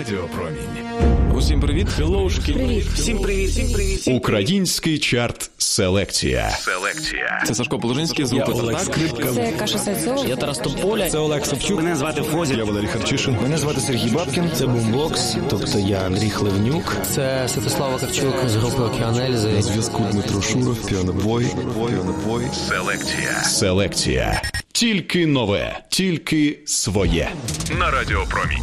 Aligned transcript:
Радіо 0.00 0.28
Промінь. 0.36 1.36
Усім 1.36 1.60
привіт, 1.60 1.88
хеллоушки. 1.88 2.52
Привіт. 2.52 2.84
Всім 2.94 3.18
привіт, 3.18 3.50
всім 3.50 3.72
привіт. 3.72 4.08
Український 4.08 4.98
чарт 4.98 5.50
Селекція. 5.58 6.50
Селекція. 6.50 7.42
Це 7.46 7.54
Сашко 7.54 7.78
Положинський 7.78 8.24
з 8.24 8.32
групи 8.32 8.52
Олег 8.52 8.80
Скрипка. 8.80 9.32
Це 9.34 9.52
Каша 9.58 9.78
Сайцова. 9.78 10.26
Я 10.26 10.36
Тарас 10.36 10.58
Тополя. 10.58 11.10
Це 11.10 11.18
Олег 11.18 11.46
Савчук. 11.46 11.82
Мене 11.82 11.96
звати 11.96 12.22
Фозі. 12.22 12.54
Я 12.54 12.64
Валерій 12.64 12.86
Харчишин. 12.86 13.36
Мене 13.42 13.58
звати 13.58 13.80
Сергій 13.80 14.10
Бабкін. 14.10 14.50
Це 14.54 14.66
Бумбокс, 14.66 15.36
тобто 15.50 15.78
я 15.78 15.98
Андрій 15.98 16.30
Хливнюк. 16.30 16.96
Це 17.10 17.48
Святослава 17.48 17.98
Кравчук 17.98 18.34
з 18.48 18.56
групи 18.56 18.82
Океанельзи. 18.82 19.48
На 19.48 19.62
зв'язку 19.62 20.06
Дмитро 20.12 20.42
Шуров, 20.42 20.86
піанобой, 20.86 21.46
піанобой. 21.88 22.44
Селекція. 22.68 23.42
Селекція. 23.42 24.42
Тільки 24.72 25.26
нове, 25.26 25.80
тільки 25.88 26.58
своє. 26.66 27.30
На 27.78 27.90
Радіо 27.90 28.24
Промінь. 28.30 28.62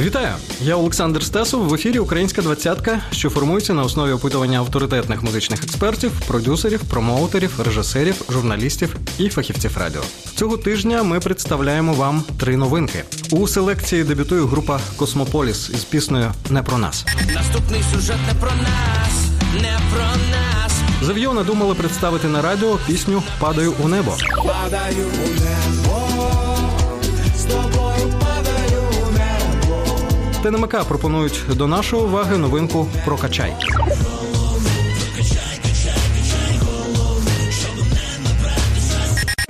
Вітаю! 0.00 0.34
Я 0.62 0.76
Олександр 0.76 1.22
Стасов. 1.22 1.68
В 1.68 1.74
ефірі 1.74 1.98
Українська 1.98 2.42
двадцятка, 2.42 3.00
що 3.10 3.30
формується 3.30 3.74
на 3.74 3.82
основі 3.82 4.12
опитування 4.12 4.58
авторитетних 4.58 5.22
музичних 5.22 5.64
експертів, 5.64 6.12
продюсерів, 6.26 6.80
промоутерів, 6.80 7.60
режисерів, 7.64 8.14
журналістів 8.30 8.96
і 9.18 9.28
фахівців 9.28 9.76
радіо. 9.78 10.02
Цього 10.34 10.56
тижня 10.56 11.02
ми 11.02 11.20
представляємо 11.20 11.92
вам 11.92 12.24
три 12.38 12.56
новинки. 12.56 13.04
У 13.30 13.48
селекції 13.48 14.04
дебютує 14.04 14.46
група 14.46 14.80
Космополіс 14.96 15.70
із 15.70 15.84
піснею 15.84 16.32
Не 16.50 16.62
про 16.62 16.78
нас. 16.78 17.06
Наступний 17.34 17.82
сюжет 17.94 18.18
не 18.28 18.40
про 18.40 18.50
нас, 18.50 19.28
не 19.54 19.78
про 19.92 20.04
нас. 20.04 20.72
Зав'йо 21.02 21.32
надумали 21.32 21.74
представити 21.74 22.28
на 22.28 22.42
радіо 22.42 22.78
пісню 22.86 23.22
Падаю 23.38 23.74
у 23.84 23.88
небо. 23.88 24.16
Падаю 24.36 25.06
у 25.24 25.28
небо, 25.28 25.79
ТНМК 30.42 30.84
пропонують 30.88 31.40
до 31.56 31.66
нашої 31.66 32.02
уваги 32.02 32.38
новинку 32.38 32.86
про 33.04 33.16
качай. 33.16 33.54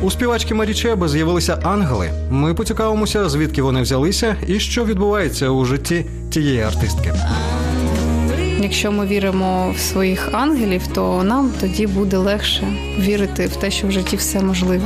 У 0.03 0.11
співачки 0.11 0.55
Марі 0.55 0.75
Чеби 0.75 1.09
з'явилися 1.09 1.59
ангели. 1.63 2.11
Ми 2.31 2.55
поцікавимося, 2.55 3.29
звідки 3.29 3.63
вони 3.63 3.83
взялися 3.83 4.37
і 4.47 4.61
що 4.61 4.85
відбувається 4.85 5.49
у 5.49 5.65
житті 5.65 6.07
тієї 6.31 6.61
артистки. 6.61 7.15
Якщо 8.63 8.93
ми 8.93 9.07
віримо 9.07 9.75
в 9.77 9.81
своїх 9.81 10.29
ангелів, 10.33 10.83
то 10.95 11.23
нам 11.23 11.53
тоді 11.61 11.87
буде 11.87 12.17
легше 12.17 12.73
вірити 12.99 13.47
в 13.47 13.57
те, 13.57 13.71
що 13.71 13.87
в 13.87 13.93
житті 13.93 14.17
все 14.17 14.41
можливо. 14.41 14.85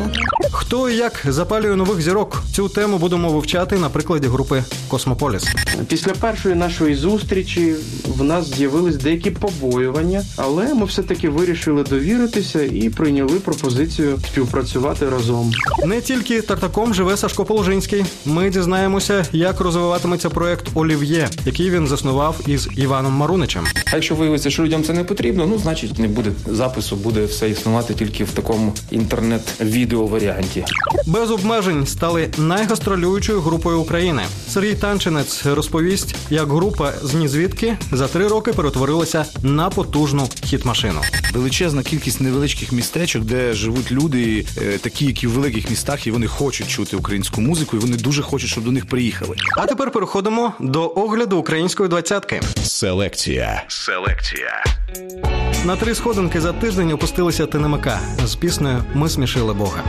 Хто 0.53 0.91
і 0.91 0.97
як 0.97 1.23
запалює 1.29 1.77
нових 1.77 2.03
зірок? 2.03 2.43
Цю 2.53 2.69
тему 2.69 2.99
будемо 2.99 3.33
вивчати 3.33 3.79
на 3.79 3.89
прикладі 3.89 4.29
групи 4.29 4.65
Космополіс. 4.89 5.45
Після 5.89 6.13
першої 6.13 6.55
нашої 6.55 6.95
зустрічі 6.95 7.75
в 8.17 8.25
нас 8.25 8.55
з'явились 8.55 8.97
деякі 8.97 9.31
побоювання, 9.31 10.23
але 10.37 10.75
ми 10.75 10.85
все-таки 10.85 11.29
вирішили 11.29 11.83
довіритися 11.83 12.63
і 12.63 12.89
прийняли 12.89 13.41
пропозицію 13.41 14.19
співпрацювати 14.31 15.09
разом. 15.09 15.53
Не 15.87 16.01
тільки 16.01 16.43
тартаком 16.43 16.95
живе 16.95 17.17
Сашко 17.17 17.45
Положинський. 17.45 18.05
Ми 18.25 18.51
дізнаємося, 18.51 19.25
як 19.33 19.61
розвиватиметься 19.61 20.31
проект 20.31 20.69
Олів'є, 20.75 21.29
який 21.45 21.71
він 21.71 21.87
заснував 21.87 22.41
із 22.47 22.69
Іваном 22.77 23.13
Маруничем. 23.13 23.64
А 23.93 23.97
якщо 23.97 24.15
виявиться, 24.15 24.51
що 24.51 24.63
людям 24.63 24.85
це 24.85 24.93
не 24.93 25.05
потрібно, 25.05 25.47
ну 25.47 25.59
значить 25.59 25.99
не 25.99 26.09
буде 26.09 26.31
запису, 26.47 26.97
буде 26.97 27.25
все 27.25 27.51
існувати 27.51 27.95
тільки 27.95 28.25
в 28.25 28.31
такому 28.31 28.75
інтернет-відео 28.91 30.07
варіанті. 30.07 30.65
Без 31.07 31.31
обмежень 31.31 31.87
стали 31.87 32.29
найгастролюючою 32.39 33.41
групою 33.41 33.81
України. 33.81 34.23
Сергій 34.49 34.75
Танчинець 34.75 35.47
розповість, 35.47 36.17
як 36.31 36.49
група 36.49 36.93
з 37.03 37.15
нізвідки 37.15 37.77
за 37.93 38.09
три 38.09 38.29
роки 38.29 38.53
перетворилася 38.53 39.25
на 39.43 39.71
потужну 39.71 40.29
хіт-машину. 40.45 41.01
Величезна 41.33 41.83
кількість 41.83 42.21
невеличких 42.21 42.73
містечок, 42.73 43.25
де 43.25 43.53
живуть 43.53 43.93
люди, 43.93 44.47
е, 44.63 44.79
такі, 44.79 45.05
які 45.05 45.27
в 45.27 45.31
великих 45.31 45.71
містах, 45.71 46.07
і 46.07 46.11
вони 46.11 46.27
хочуть 46.27 46.69
чути 46.69 46.97
українську 46.97 47.41
музику, 47.41 47.77
і 47.77 47.81
вони 47.81 47.97
дуже 47.97 48.23
хочуть, 48.23 48.51
щоб 48.51 48.65
до 48.65 48.73
них 48.73 48.87
приїхали. 48.87 49.37
А 49.57 49.67
тепер 49.67 49.91
переходимо 49.91 50.53
до 50.61 50.93
огляду 50.97 51.37
української 51.39 51.89
двадцятки. 51.89 52.41
Селекція. 52.63 53.54
Селекція. 53.69 54.65
На 55.65 55.77
три 55.77 55.95
сходинки 55.95 56.41
за 56.41 56.53
тиждень 56.53 56.93
опустилися 56.93 57.47
ТНМК 57.47 57.89
з 58.25 58.35
піснею 58.35 58.85
Ми 58.95 59.09
смішили 59.09 59.55
Бога. 59.55 59.83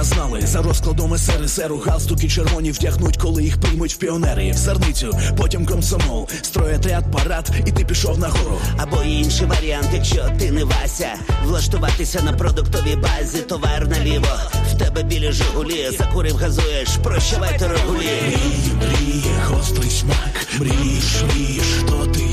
Жовтенята 0.00 0.04
знали 0.04 0.46
за 0.46 0.62
розкладом 0.62 1.18
СРСРу 1.18 1.78
галстуки 1.78 2.28
червоні 2.28 2.72
вдягнуть, 2.72 3.16
коли 3.16 3.42
їх 3.42 3.60
приймуть 3.60 3.94
в 3.94 3.96
піонери. 3.96 4.52
В 4.52 4.56
зерницю, 4.56 5.18
потім 5.36 5.66
комсомол, 5.66 6.28
строєте 6.42 7.02
парад, 7.12 7.50
і 7.66 7.72
ти 7.72 7.84
пішов 7.84 8.18
нагору. 8.18 8.58
Або 8.78 9.02
інший 9.02 9.46
варіант, 9.46 9.88
якщо 9.94 10.28
ти 10.38 10.50
не 10.50 10.64
Вася, 10.64 11.14
влаштуватися 11.44 12.22
на 12.22 12.32
продуктовій 12.32 12.96
базі, 12.96 13.38
товар 13.38 13.88
наліво. 13.88 14.36
В 14.74 14.78
тебе 14.78 15.02
білі 15.02 15.32
жигулі, 15.32 15.90
закурив, 15.98 16.36
газуєш, 16.36 16.88
прощавай 17.02 17.58
торгулі. 17.58 18.08
Мрії, 18.26 18.72
мрії, 18.76 19.24
гострий 19.46 19.90
смак, 19.90 20.46
мрієш, 20.58 21.22
мрієш, 21.22 21.66
хто 21.84 22.06
ти. 22.06 22.29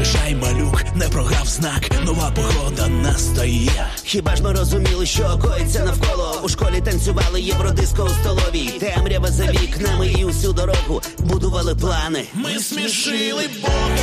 Поспішай, 0.00 0.34
малюк, 0.34 0.84
не 0.94 1.08
прогав 1.08 1.46
знак, 1.46 1.90
нова 2.04 2.32
погода 2.36 2.88
настає. 2.88 3.86
Хіба 4.04 4.36
ж 4.36 4.42
ми 4.42 4.52
розуміли, 4.52 5.06
що 5.06 5.38
коїться 5.42 5.84
навколо? 5.84 6.40
У 6.42 6.48
школі 6.48 6.80
танцювали 6.84 7.40
євродиско 7.40 8.04
у 8.04 8.08
столовій. 8.08 8.68
Темрява 8.80 9.28
за 9.28 9.44
вікнами 9.44 10.06
і 10.06 10.24
усю 10.24 10.52
дорогу 10.52 11.02
будували 11.18 11.74
плани. 11.74 12.24
Ми 12.34 12.58
смішили 12.58 13.44
Бога, 13.62 13.96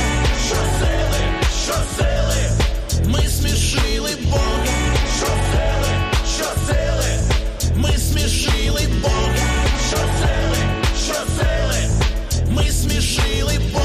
що 0.46 0.56
сили, 0.56 1.20
що 1.64 1.74
сили. 1.98 2.50
Ми 3.06 3.28
смішили 3.28 4.10
Бога, 4.30 4.64
що 5.18 5.26
сили, 5.26 5.92
що 6.36 6.44
сили. 6.66 7.20
Ми 7.76 7.98
смішили 7.98 8.88
Бога, 9.02 9.34
що 9.88 9.96
сили, 9.96 10.62
що 11.06 11.14
сили. 11.14 11.90
Ми 12.50 12.70
смішили 12.72 13.58
Бога, 13.72 13.77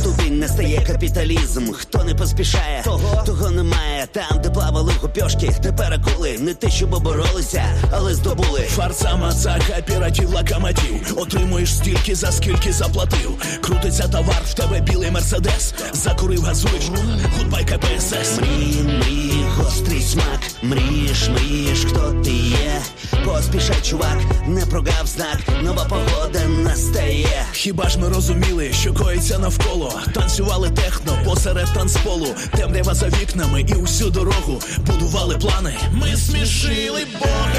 ступінь 0.00 0.38
не 0.38 0.48
стає 0.48 0.84
капіталізм. 0.86 1.72
Хто 1.72 2.04
не 2.04 2.14
поспішає, 2.14 2.82
того, 2.84 3.22
того 3.26 3.50
немає. 3.50 4.08
Там, 4.12 4.42
де 4.42 4.50
плавали 4.50 4.92
гупьошки, 5.00 5.52
тепер 5.62 5.92
акули. 5.92 6.38
Не 6.38 6.54
те, 6.54 6.70
щоб 6.70 7.02
боролися, 7.02 7.64
але 7.92 8.14
здобули. 8.14 8.60
Фарса, 8.60 9.16
мацака, 9.16 9.82
піратів, 9.86 10.30
локомотив 10.30 11.14
Отримуєш 11.16 11.74
стільки, 11.76 12.14
за 12.14 12.32
скільки 12.32 12.72
заплатив 12.72 13.42
Крутиться 13.60 14.08
товар, 14.08 14.42
в 14.44 14.54
тебе 14.54 14.80
білий 14.80 15.10
мерседес 15.10 15.74
Закурив, 15.92 16.42
газуєш, 16.42 16.90
goodbye 17.38 17.64
КПСС 17.64 18.40
Мрії, 18.40 18.82
мрії, 18.82 19.44
гострий 19.56 20.02
смак. 20.02 20.40
Мрієш, 20.62 21.28
мрієш, 21.28 21.84
хто 21.84 22.12
ти 22.24 22.30
є. 22.30 22.82
Поспішай, 23.24 23.76
чувак, 23.82 24.18
не 24.46 24.66
прогав 24.66 25.06
знак. 25.06 25.38
Нова 25.62 25.84
погода 25.84 26.48
настає. 26.64 27.46
Хіба 27.52 27.88
ж 27.88 27.98
ми 27.98 28.08
розуміли, 28.08 28.72
що 28.72 28.94
коїться 28.94 29.38
навколо 29.38 29.89
Танцювали 30.14 30.68
техно 30.70 31.18
посеред 31.24 31.66
танцполу 31.74 32.26
Темрява 32.56 32.94
за 32.94 33.08
вікнами 33.08 33.60
і 33.68 33.74
усю 33.74 34.10
дорогу 34.10 34.60
Будували 34.86 35.38
плани. 35.38 35.74
Ми 35.92 36.16
смішили 36.16 37.06
Бога, 37.20 37.52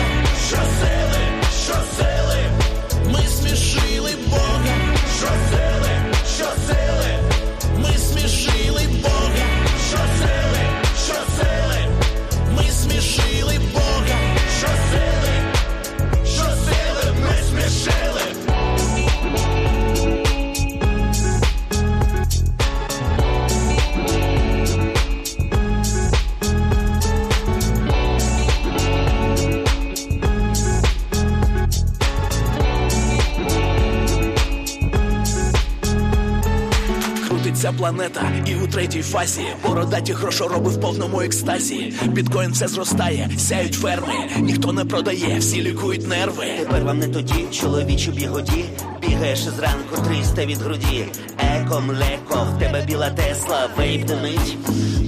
що 0.47 0.55
сили, 0.55 1.23
що 1.65 1.73
сили. 1.97 2.39
Ми 3.05 3.27
смішили 3.27 4.11
Бога, 4.29 4.75
що 5.19 5.27
сили, 5.27 5.80
ця 37.61 37.71
планета, 37.71 38.31
і 38.45 38.55
у 38.55 38.67
третій 38.67 39.01
фазі 39.01 39.41
бородаті 39.67 40.13
грошороби 40.13 40.69
в 40.69 40.81
повному 40.81 41.21
екстазі. 41.21 41.93
Біткоін 42.07 42.51
все 42.51 42.67
зростає, 42.67 43.29
сяють 43.37 43.73
ферми, 43.73 44.13
ніхто 44.39 44.73
не 44.73 44.85
продає, 44.85 45.39
всі 45.39 45.61
лікують 45.61 46.07
нерви. 46.07 46.45
Тепер 46.59 46.83
вам 46.83 46.99
не 46.99 47.07
тоді, 47.07 47.45
чоловічу 47.51 48.11
бігоді. 48.11 48.65
Бігаєш 49.01 49.39
зранку 49.39 50.01
300 50.07 50.45
від 50.45 50.57
груді. 50.57 51.05
Еко, 51.71 51.81
млеко, 51.81 52.47
в 52.55 52.59
тебе 52.59 52.85
біла 52.85 53.09
тесла, 53.09 53.69
вейп 53.77 54.05
димить, 54.05 54.57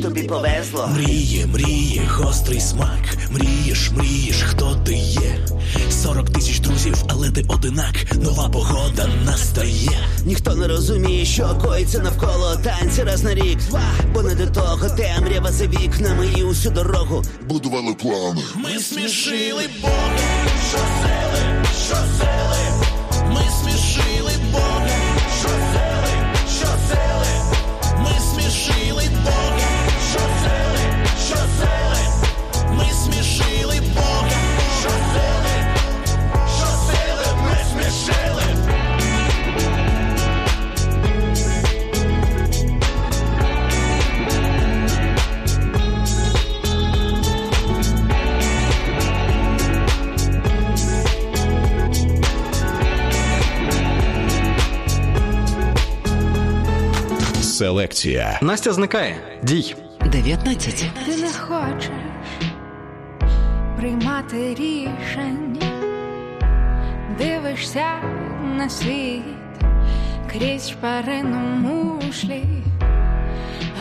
тобі 0.02 0.24
повезло. 0.24 0.88
Мріє, 0.88 1.46
мріє, 1.46 2.02
гострий 2.10 2.60
смак. 2.60 3.18
Мрієш, 3.32 3.92
мрієш, 3.92 4.44
хто 4.44 4.76
ти 4.76 4.94
є. 4.96 5.48
40 5.90 6.30
тисяч 6.30 6.60
друзів, 6.60 7.04
але 7.10 7.32
ти 7.32 7.46
одинак. 7.48 8.16
Нова 8.16 8.50
погода 8.50 9.10
настає. 9.26 10.00
Ніхто 10.26 10.56
не 10.56 10.68
розуміє, 10.68 11.26
що 11.26 11.58
коїться 11.64 12.00
навколо 12.00 12.56
танці 12.64 13.04
раз 13.04 13.24
на 13.24 13.34
рік. 13.36 13.60
Бо 14.14 14.24
не 14.24 14.36
до 14.36 14.48
того 14.48 14.90
темрява 14.90 15.52
за 15.52 15.68
вікнами 15.68 16.28
і 16.38 16.44
усю 16.44 16.70
дорогу 16.70 17.24
будували 17.50 17.94
плани. 17.94 18.42
Ми 18.56 18.80
смішили 18.80 19.64
що 20.70 20.78
сели, 20.78 21.66
що 21.88 21.96
сели. 21.96 22.43
Селекція. 58.04 58.40
Настя 58.42 58.74
зникає. 58.74 59.16
Дій. 59.44 59.76
19. 60.06 60.92
Ти 61.06 61.18
не 61.22 61.34
хочеш 61.34 61.90
приймати 63.78 64.56
рішення, 64.56 65.72
дивишся 67.18 67.86
на 68.58 68.70
світ 68.70 69.24
крізь 70.32 70.70
шпарину 70.70 71.38
мушлі, 71.38 72.44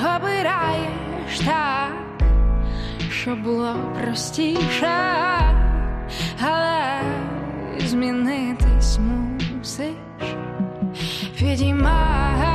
обираєш 0.00 1.40
так, 1.46 1.92
щоб 3.10 3.42
було 3.42 3.74
простіше, 4.02 4.98
але 6.40 7.00
змінитись 7.78 8.98
мусиш, 8.98 9.86
підіймайся. 11.38 12.51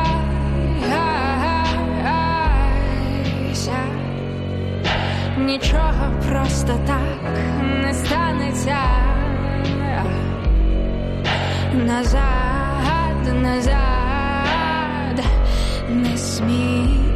Нічого 5.37 6.11
просто 6.29 6.79
так 6.87 7.33
не 7.83 7.93
станеться. 7.93 8.77
Назад, 11.73 13.41
назад, 13.43 15.25
не 15.89 16.17
смій 16.17 17.07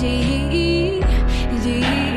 дії, 0.00 1.02
дій, 1.64 2.13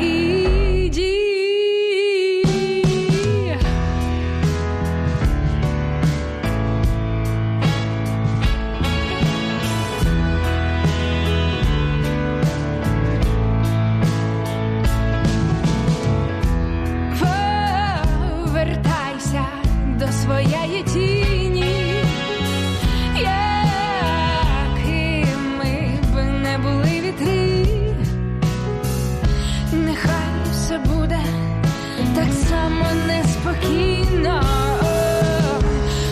неспокійно. 33.48 34.42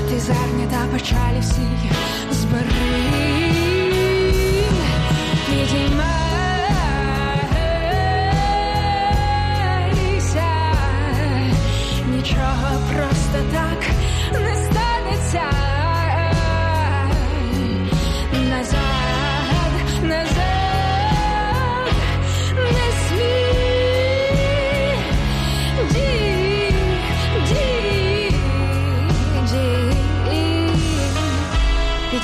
Ти 0.09 0.21
зерня 0.21 0.67
печалі 0.93 1.41
всі 1.41 1.63
збери. 2.31 2.86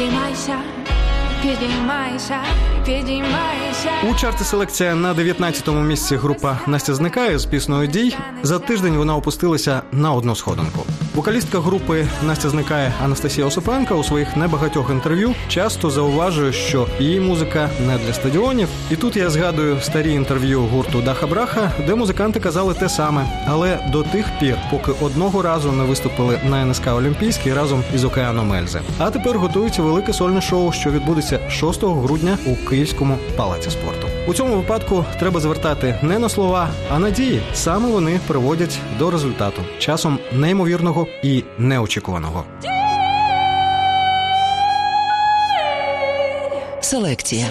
Підіймайся, 0.03 0.57
підіймайся, 1.43 2.41
підіймайся. 2.85 3.91
У 4.11 4.15
чарті 4.15 4.45
селекція 4.45 4.95
на 4.95 5.15
19-му 5.15 5.81
місці 5.81 6.17
група 6.17 6.59
Настя 6.67 6.95
зникає 6.95 7.39
з 7.39 7.45
піснею 7.45 7.87
Дій. 7.87 8.17
За 8.43 8.59
тиждень 8.59 8.97
вона 8.97 9.17
опустилася 9.17 9.83
на 9.93 10.13
одну 10.13 10.37
сходинку. 10.37 10.87
Вокалістка 11.15 11.61
групи 11.61 12.07
Настя 12.27 12.49
зникає 12.49 12.93
Анастасія 13.05 13.47
Осипенка 13.47 13.95
у 13.95 14.05
своїх 14.05 14.37
небагатьох 14.37 14.91
інтерв'ю 14.91 15.35
часто 15.49 15.91
зауважує, 15.91 16.53
що 16.53 16.87
її 17.01 17.21
музика 17.21 17.71
не 17.87 17.99
для 17.99 18.13
стадіонів. 18.13 18.69
І 18.91 18.97
тут 18.97 19.17
я 19.17 19.31
згадую 19.31 19.81
старі 19.81 20.13
інтерв'ю 20.13 20.61
гурту 20.61 21.01
Даха 21.01 21.27
Браха, 21.27 21.73
де 21.87 21.95
музиканти 21.95 22.41
казали 22.41 22.75
те 22.75 22.89
саме, 22.89 23.27
але 23.47 23.79
до 23.93 24.03
тих 24.03 24.27
пір, 24.41 24.57
поки 24.71 24.93
одного 25.01 25.43
разу 25.43 25.73
не 25.73 25.85
виступили 25.85 26.41
на 26.51 26.65
НСК 26.65 26.87
Олімпійський 26.87 27.55
разом 27.55 27.85
із 27.95 28.05
Океаном 28.05 28.53
Ельзи. 28.53 28.81
А 28.99 29.11
тепер 29.11 29.39
готується 29.39 29.83
велике 29.83 30.13
сольне 30.13 30.41
шоу, 30.41 30.73
що 30.73 30.91
відбудеться 30.91 31.51
6 31.51 31.85
грудня 31.85 32.39
у 32.47 32.69
Київському 32.69 33.19
палаці 33.37 33.71
спорту. 33.71 34.07
У 34.27 34.35
цьому 34.35 34.57
випадку 34.57 35.05
треба 35.19 35.41
звертати 35.41 35.99
не 36.03 36.19
на 36.19 36.29
слова, 36.29 36.69
а 36.91 36.99
на 36.99 37.11
дії. 37.11 37.43
Саме 37.55 37.89
вони 37.89 38.21
приводять 38.27 38.79
до 38.99 39.11
результату 39.11 39.63
часом 39.79 40.19
неймовірного 40.33 41.02
і 41.23 41.45
неочікуваного. 41.59 42.45
Селекція. 46.81 47.47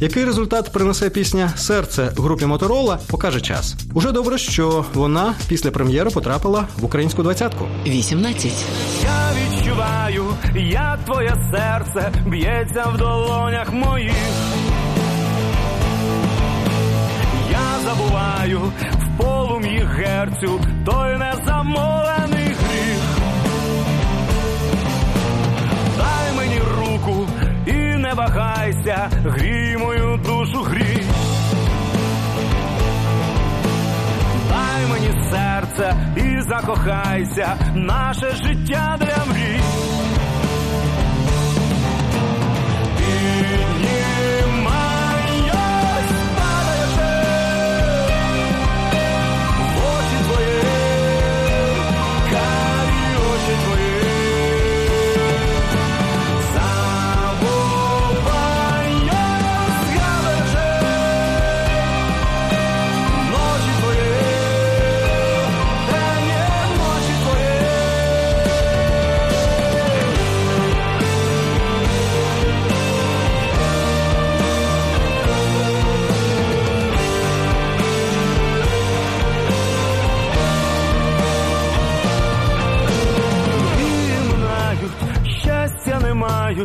Який 0.00 0.24
результат 0.24 0.72
принесе 0.72 1.10
пісня 1.10 1.52
Серце 1.56 2.12
групі 2.16 2.46
Моторола, 2.46 2.98
покаже 3.06 3.40
час. 3.40 3.76
Уже 3.94 4.12
добре, 4.12 4.38
що 4.38 4.84
вона 4.94 5.34
після 5.48 5.70
прем'єри 5.70 6.10
потрапила 6.10 6.68
в 6.78 6.84
українську 6.84 7.22
двадцятку. 7.22 7.64
18. 7.86 8.52
Я 9.02 9.30
відчуваю, 9.32 10.24
як 10.54 11.04
твоє 11.04 11.34
серце 11.54 12.12
б'ється 12.26 12.84
в 12.94 12.98
долонях 12.98 13.72
моїх. 13.72 14.12
Я 17.50 17.90
забуваю 17.90 18.60
в 18.92 19.22
полум'ї 19.22 19.88
герцю 19.96 20.60
той 20.86 21.18
незамовлений 21.18 22.19
гріх. 22.19 22.19
Не 28.10 28.16
вагайся, 28.16 29.10
грій 29.24 29.76
мою 29.76 30.16
душу 30.16 30.62
грій. 30.62 31.02
Дай 34.48 34.86
мені 34.92 35.30
серце 35.30 35.94
і 36.16 36.42
закохайся, 36.42 37.56
наше 37.74 38.30
життя 38.30 38.96
для 39.00 39.24
мрій. 39.32 39.60
Піднімаюсь, 42.96 44.09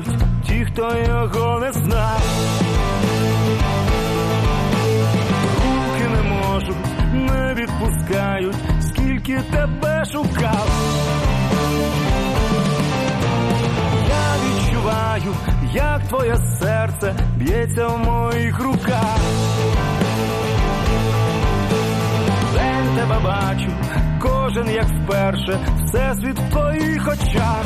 знають 0.01 0.25
ті, 0.47 0.65
хто 0.65 0.97
його 1.07 1.59
не 1.59 1.71
знав. 1.71 2.21
Руки 5.65 6.09
не 6.15 6.21
можуть, 6.21 6.77
не 7.13 7.53
відпускають, 7.53 8.55
скільки 8.81 9.41
тебе 9.51 10.05
шукав. 10.05 10.67
Я 14.09 14.35
відчуваю, 14.43 15.35
як 15.73 16.07
твоє 16.07 16.37
серце 16.59 17.15
б'ється 17.37 17.87
в 17.87 17.97
моїх 17.99 18.59
руках. 18.59 19.19
День 22.53 22.95
тебе 22.95 23.19
бачу, 23.23 23.71
кожен 24.21 24.69
як 24.69 24.85
вперше, 24.85 25.59
всесвіт 25.85 26.39
в 26.39 26.51
твоїх 26.51 27.07
очах. 27.07 27.65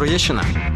Троєщина. 0.00 0.69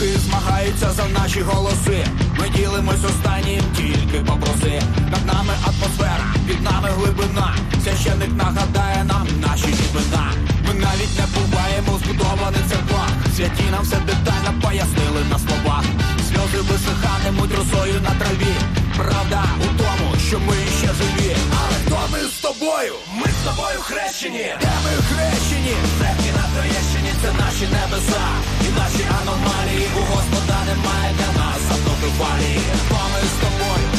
Духи 0.00 0.18
змагаються 0.18 0.90
за 0.90 1.04
наші 1.20 1.40
голоси. 1.40 2.06
Ми 2.38 2.48
ділимось 2.56 3.04
останнім, 3.04 3.62
тільки 3.76 4.18
попроси. 4.18 4.82
Над 5.10 5.26
нами 5.26 5.52
атмосфера, 5.64 6.26
під 6.46 6.62
нами 6.62 6.88
глибина. 6.96 7.54
Священник 7.84 8.32
нагадає 8.36 9.04
нам 9.04 9.26
наші 9.46 9.68
імена. 9.84 10.32
Ми 10.66 10.74
навіть 10.74 11.18
не 11.18 11.26
буваємо 11.34 11.98
збудованих 12.04 12.64
церквах. 12.70 13.10
Святі 13.36 13.64
нам 13.70 13.82
все 13.82 13.96
детально 13.96 14.60
пояснили 14.62 15.22
на 15.30 15.38
словах. 15.38 15.84
Сльози 16.28 16.60
висихатимуть 16.70 17.54
росою 17.58 18.00
на 18.00 18.10
траві. 18.20 18.54
Правда 18.96 19.44
у 19.60 19.66
тому, 19.82 20.08
що 20.28 20.38
ми 20.40 20.56
ще 20.78 20.86
живі. 20.98 21.36
Але 21.60 21.76
хто 21.84 21.98
ми 22.12 22.18
з 22.18 22.38
тобою? 22.46 22.94
Ми 23.14 23.26
з 23.26 23.40
тобою 23.48 23.78
хрещені. 23.80 24.46
Де 24.60 24.72
ми 24.84 24.92
хрещені? 25.08 25.74
Предки 25.98 26.30
на 26.38 26.44
Троєщині 26.54 26.99
це 27.22 27.32
наші 27.32 27.64
небеса. 27.64 28.26
І 28.66 28.68
наші 28.78 29.04
аномалії 29.20 29.88
у 29.96 30.00
Господа 30.14 30.58
немає 30.66 31.14
для 31.18 31.42
нас 31.42 31.60
автокефалії. 31.70 32.60
парі 32.88 33.10
ми 33.12 33.20
з 33.20 33.36
тобою? 33.42 33.89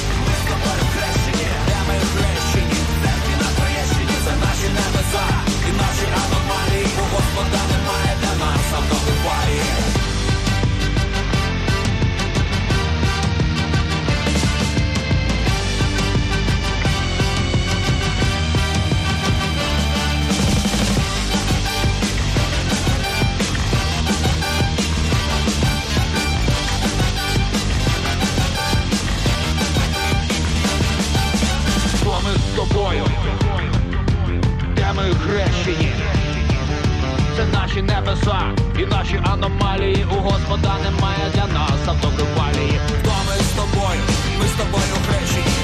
Наші 37.71 37.81
небеса 37.81 38.55
і 38.79 38.85
наші 38.85 39.21
аномалії. 39.23 40.05
У 40.11 40.15
Господа 40.15 40.75
немає 40.83 41.31
для 41.33 41.47
нас 41.47 41.87
автокефалії. 41.87 42.79
Хто 42.99 43.11
ми 43.27 43.35
з 43.35 43.49
тобою? 43.49 44.01
Ми 44.39 44.45
з 44.45 44.51
тобою 44.51 44.93
хрещені. 45.07 45.60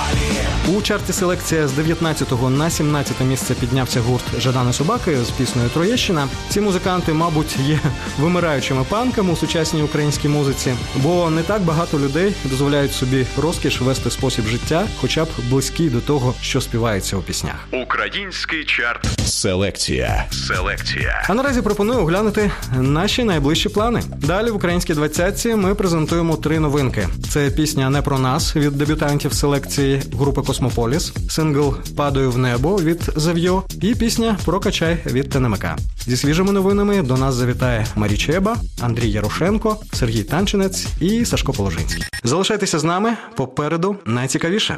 nobody 0.00 0.49
У 0.76 0.82
чарті 0.82 1.12
селекція 1.12 1.68
з 1.68 1.72
19 1.72 2.28
на 2.50 2.70
17 2.70 3.20
місце 3.20 3.54
піднявся 3.54 4.00
гурт 4.00 4.24
Жадани 4.38 4.72
Собаки 4.72 5.16
з 5.24 5.30
піснею 5.30 5.68
Троєщина. 5.68 6.28
Ці 6.48 6.60
музиканти, 6.60 7.12
мабуть, 7.12 7.56
є 7.58 7.80
вимираючими 8.18 8.84
панками 8.88 9.32
у 9.32 9.36
сучасній 9.36 9.82
українській 9.82 10.28
музиці, 10.28 10.74
бо 10.96 11.30
не 11.30 11.42
так 11.42 11.62
багато 11.62 11.98
людей 11.98 12.34
дозволяють 12.44 12.92
собі 12.92 13.26
розкіш 13.38 13.80
вести 13.80 14.10
спосіб 14.10 14.44
життя, 14.46 14.86
хоча 15.00 15.24
б 15.24 15.28
близький 15.50 15.90
до 15.90 16.00
того, 16.00 16.34
що 16.42 16.60
співається 16.60 17.16
у 17.16 17.22
піснях. 17.22 17.68
Український 17.72 18.64
чарт. 18.64 19.20
Селекція. 19.26 20.26
Селекція. 20.30 21.24
А 21.28 21.34
наразі 21.34 21.62
пропоную 21.62 22.00
оглянути 22.00 22.50
наші 22.78 23.24
найближчі 23.24 23.68
плани. 23.68 24.02
Далі 24.16 24.50
в 24.50 24.56
українській 24.56 24.94
двадцятці 24.94 25.54
ми 25.54 25.74
презентуємо 25.74 26.36
три 26.36 26.60
новинки: 26.60 27.08
це 27.28 27.50
пісня 27.50 27.90
не 27.90 28.02
про 28.02 28.18
нас 28.18 28.56
від 28.56 28.72
дебютантів 28.72 29.32
селекції 29.32 30.02
групи 30.18 30.42
Космополіс, 30.60 31.12
сингл 31.28 31.74
Падаю 31.96 32.30
в 32.30 32.38
небо 32.38 32.76
від 32.76 33.10
Зав'йо 33.16 33.62
і 33.82 33.94
пісня 33.94 34.36
Прокачай 34.44 34.98
від 35.06 35.30
ТНМК. 35.30 35.66
Зі 36.06 36.16
свіжими 36.16 36.52
новинами 36.52 37.02
до 37.02 37.16
нас 37.16 37.34
завітає 37.34 37.86
Марі 37.96 38.16
Чеба, 38.16 38.56
Андрій 38.80 39.10
Ярошенко, 39.10 39.76
Сергій 39.92 40.22
Танчинець 40.22 40.86
і 41.00 41.24
Сашко 41.24 41.52
Положинський. 41.52 42.04
Залишайтеся 42.24 42.78
з 42.78 42.84
нами 42.84 43.16
попереду 43.36 43.96
найцікавіше. 44.06 44.76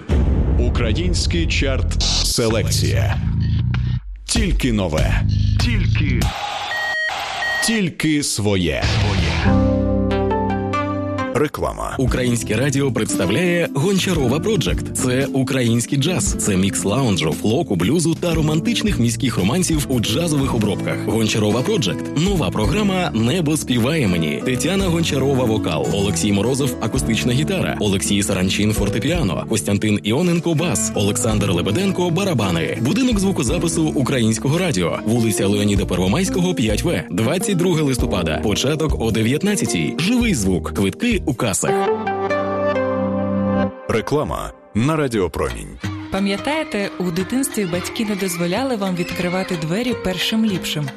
Український 0.59 1.47
чарт. 1.47 2.03
Селекція. 2.25 3.17
Тільки 4.25 4.73
нове. 4.73 5.23
Тільки. 5.61 6.21
Тільки 7.67 8.23
своє. 8.23 8.83
Реклама. 11.35 11.95
Українське 11.99 12.57
радіо 12.57 12.93
представляє 12.93 13.69
Гончарова 13.75 14.41
Проджект. 14.41 14.97
Це 14.97 15.27
український 15.33 15.99
джаз, 15.99 16.37
це 16.39 16.57
мікс 16.57 16.85
лаунжу, 16.85 17.33
флоку, 17.33 17.77
блюзу 17.77 18.15
та 18.15 18.35
романтичних 18.35 18.99
міських 18.99 19.39
романсів 19.39 19.87
у 19.89 20.01
джазових 20.01 20.55
обробках. 20.55 20.97
Гончарова 21.07 21.63
Проджект. 21.63 22.17
Нова 22.17 22.51
програма 22.51 23.11
Небо 23.15 23.57
співає 23.57 24.09
мені. 24.09 24.43
Тетяна 24.45 24.87
Гончарова 24.87 25.45
вокал, 25.45 25.87
Олексій 25.93 26.33
Морозов 26.33 26.77
акустична 26.81 27.33
гітара, 27.33 27.77
Олексій 27.81 28.23
Саранчин 28.23 28.73
фортепіано, 28.73 29.47
Костянтин 29.49 30.01
Іоненко 30.03 30.55
бас, 30.55 30.93
Олександр 30.95 31.51
Лебеденко 31.51 32.11
барабани. 32.11 32.79
Будинок 32.81 33.19
звукозапису 33.19 33.85
українського 33.85 34.59
радіо, 34.59 34.99
вулиця 35.07 35.47
Леоніда 35.47 35.87
Первомайського, 35.87 36.53
5В, 36.53 37.03
22 37.11 37.83
листопада. 37.83 38.41
Початок 38.43 39.01
о 39.01 39.11
19 39.11 40.01
Живий 40.01 40.35
звук. 40.35 40.73
Квитки 40.73 41.22
у 41.27 41.35
касах. 41.35 41.89
Реклама 43.89 44.53
на 44.75 44.97
Радіопромінь. 44.97 45.79
Пам'ятаєте, 46.13 46.91
у 46.99 47.11
дитинстві 47.11 47.65
батьки 47.65 48.05
не 48.05 48.17
дозволяли 48.17 48.77
вам 48.77 48.97
відкривати 48.97 49.57
двері 49.57 49.95
першим 50.05 50.45
ліпшим. 50.45 50.89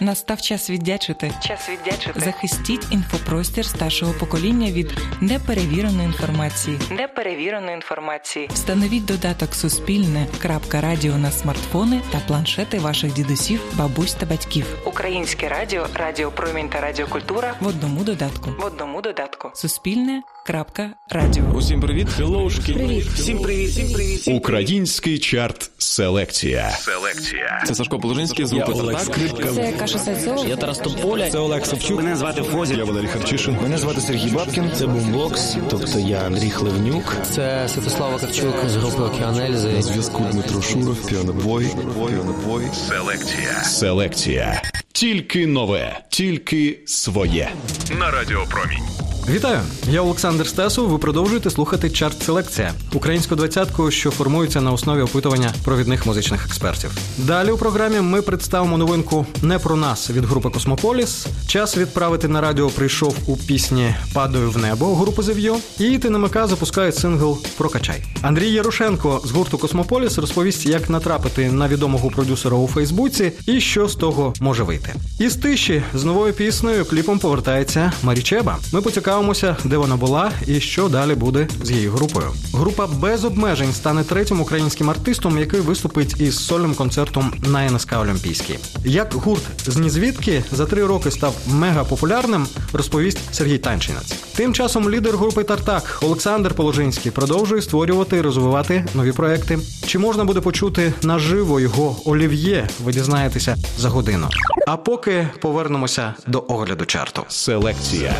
Настав 0.00 0.40
час 0.40 0.70
віддячити. 0.70 1.32
Час 1.42 1.68
віддячити. 1.68 2.20
Захистіть 2.20 2.86
інфопростір 2.92 3.64
старшого 3.66 4.12
покоління 4.12 4.70
від 4.70 4.98
неперевіреної 5.20 6.06
інформації. 6.06 6.78
Неперевіреної 6.90 7.74
інформації. 7.74 8.48
Встановіть 8.52 9.04
додаток 9.04 9.54
Суспільне 9.54 10.26
крапка 10.42 10.80
радіо 10.80 11.18
на 11.18 11.30
смартфони 11.30 12.00
та 12.12 12.18
планшети 12.26 12.78
ваших 12.78 13.12
дідусів, 13.12 13.60
бабусь 13.74 14.14
та 14.14 14.26
батьків. 14.26 14.66
Українське 14.86 15.48
радіо, 15.48 15.86
Радіо 15.94 16.30
Промінь 16.30 16.68
та 16.68 16.80
Радіокультура 16.80 17.54
В 17.60 17.66
одному 17.66 18.04
додатку. 18.04 18.50
в 18.58 18.64
одному 18.64 19.00
додатку. 19.02 19.50
Суспільне 19.54 20.22
крапка 20.46 20.90
радіо. 21.10 21.44
Усім 21.54 21.80
привіт, 21.80 22.08
хеллоушки. 22.08 22.72
Привіт. 22.72 23.04
Всім 23.04 23.38
привіт, 23.38 23.68
всім 23.68 23.92
привіт. 23.92 24.28
Український 24.28 25.18
чарт. 25.18 25.70
Селекція. 25.78 26.70
Селекція. 26.70 27.62
Це 27.66 27.74
Сашко 27.74 27.98
Положинський 27.98 28.46
з 28.46 28.52
групи 28.52 28.72
Тартак. 28.72 29.18
Це 29.54 29.72
Каша 29.78 29.98
Сайцов. 29.98 30.48
Я 30.48 30.56
Тарас 30.56 30.78
Тополя. 30.78 31.30
Це 31.30 31.38
Олег 31.38 31.66
Савчук. 31.66 31.96
Мене 32.02 32.16
звати 32.16 32.42
Фозі. 32.42 32.74
Я 32.74 32.84
Валерій 32.84 33.06
Харчишин. 33.06 33.56
Мене 33.62 33.78
звати 33.78 34.00
Сергій 34.00 34.30
Бабкін. 34.30 34.70
Це 34.74 34.86
Бумбокс, 34.86 35.56
тобто 35.70 35.98
я 35.98 36.18
Андрій 36.18 36.50
Хливнюк. 36.50 37.16
Це 37.34 37.68
Святослав 37.68 38.12
Вакарчук 38.12 38.68
з 38.68 38.76
групи 38.76 39.02
Океанельзи. 39.02 39.68
На 39.68 39.82
зв'язку 39.82 40.22
Дмитро 40.32 40.62
Шуров, 40.62 41.06
піанобой. 41.06 41.66
Піанобой. 42.08 42.64
Селекція. 42.88 43.62
Селекція. 43.64 44.62
Тільки 44.92 45.46
нове, 45.46 46.00
тільки 46.10 46.78
своє. 46.86 47.50
На 47.98 48.10
Радіопромінь. 48.10 49.15
Вітаю! 49.30 49.60
Я 49.90 50.00
Олександр 50.00 50.46
Стасов. 50.46 50.88
Ви 50.88 50.98
продовжуєте 50.98 51.50
слухати 51.50 51.90
чарт 51.90 52.22
селекція 52.22 52.72
українську 52.94 53.36
двадцятку, 53.36 53.90
що 53.90 54.10
формується 54.10 54.60
на 54.60 54.72
основі 54.72 55.00
опитування 55.00 55.52
провідних 55.64 56.06
музичних 56.06 56.46
експертів. 56.46 56.90
Далі 57.18 57.50
у 57.50 57.56
програмі 57.56 58.00
ми 58.00 58.22
представимо 58.22 58.78
новинку 58.78 59.26
не 59.42 59.58
про 59.58 59.76
нас 59.76 60.10
від 60.10 60.24
групи 60.24 60.50
Космополіс. 60.50 61.26
Час 61.46 61.76
відправити 61.76 62.28
на 62.28 62.40
радіо 62.40 62.70
прийшов 62.70 63.16
у 63.26 63.36
пісні 63.36 63.94
Падаю 64.14 64.50
в 64.50 64.58
небо 64.58 64.94
групи 64.94 65.22
The 65.22 65.35
В'йо. 65.35 65.56
І 65.78 65.98
ТНМК 65.98 66.32
запускає 66.32 66.92
сингл 66.92 67.38
Прокачай. 67.56 68.04
Андрій 68.22 68.50
Ярошенко 68.50 69.20
з 69.24 69.30
гурту 69.30 69.58
Космополіс 69.58 70.18
розповість, 70.18 70.66
як 70.66 70.90
натрапити 70.90 71.50
на 71.52 71.68
відомого 71.68 72.10
продюсера 72.10 72.56
у 72.56 72.68
Фейсбуці 72.68 73.32
і 73.46 73.60
що 73.60 73.88
з 73.88 73.94
того 73.94 74.34
може 74.40 74.62
вийти. 74.62 74.94
Із 75.18 75.36
тиші 75.36 75.82
з 75.94 76.04
новою 76.04 76.32
піснею 76.32 76.84
кліпом 76.84 77.18
повертається 77.18 77.92
Марі 78.02 78.22
Чеба. 78.22 78.58
Ми 78.72 78.82
поцікавимося, 79.16 79.56
де 79.64 79.76
вона 79.76 79.96
була 79.96 80.30
і 80.46 80.60
що 80.60 80.88
далі 80.88 81.14
буде 81.14 81.48
з 81.62 81.70
її 81.70 81.88
групою. 81.88 82.26
Група 82.52 82.86
без 82.86 83.24
обмежень 83.24 83.72
стане 83.72 84.04
третім 84.04 84.40
українським 84.40 84.90
артистом, 84.90 85.38
який 85.38 85.60
виступить 85.60 86.20
із 86.20 86.46
сольним 86.46 86.74
концертом 86.74 87.32
на 87.42 87.70
НСК 87.70 87.92
Олімпійській. 87.92 88.58
Як 88.84 89.14
гурт 89.14 89.42
з 89.66 89.76
нізвідки 89.76 90.44
за 90.52 90.66
три 90.66 90.86
роки 90.86 91.10
став 91.10 91.34
мега 91.46 91.84
популярним, 91.84 92.46
розповість 92.72 93.18
Сергій 93.34 93.58
Танчинець. 93.58 94.14
Тим 94.36 94.54
часом 94.54 94.90
лідер 94.90 95.16
групи 95.16 95.44
Тартак 95.44 95.98
Олександр 96.02 96.54
Положинський 96.54 97.12
продовжує 97.12 97.62
створювати 97.62 98.16
і 98.16 98.20
розвивати 98.20 98.86
нові 98.94 99.12
проекти. 99.12 99.58
Чи 99.86 99.98
можна 99.98 100.24
буде 100.24 100.40
почути 100.40 100.92
наживо 101.02 101.60
його 101.60 101.96
олів'є? 102.04 102.68
Ви 102.84 102.92
дізнаєтеся 102.92 103.56
за 103.78 103.88
годину. 103.88 104.28
А 104.66 104.76
поки 104.76 105.28
повернемося 105.40 106.14
до 106.26 106.44
огляду 106.48 106.84
чарту. 106.84 107.22
Селекція. 107.28 108.14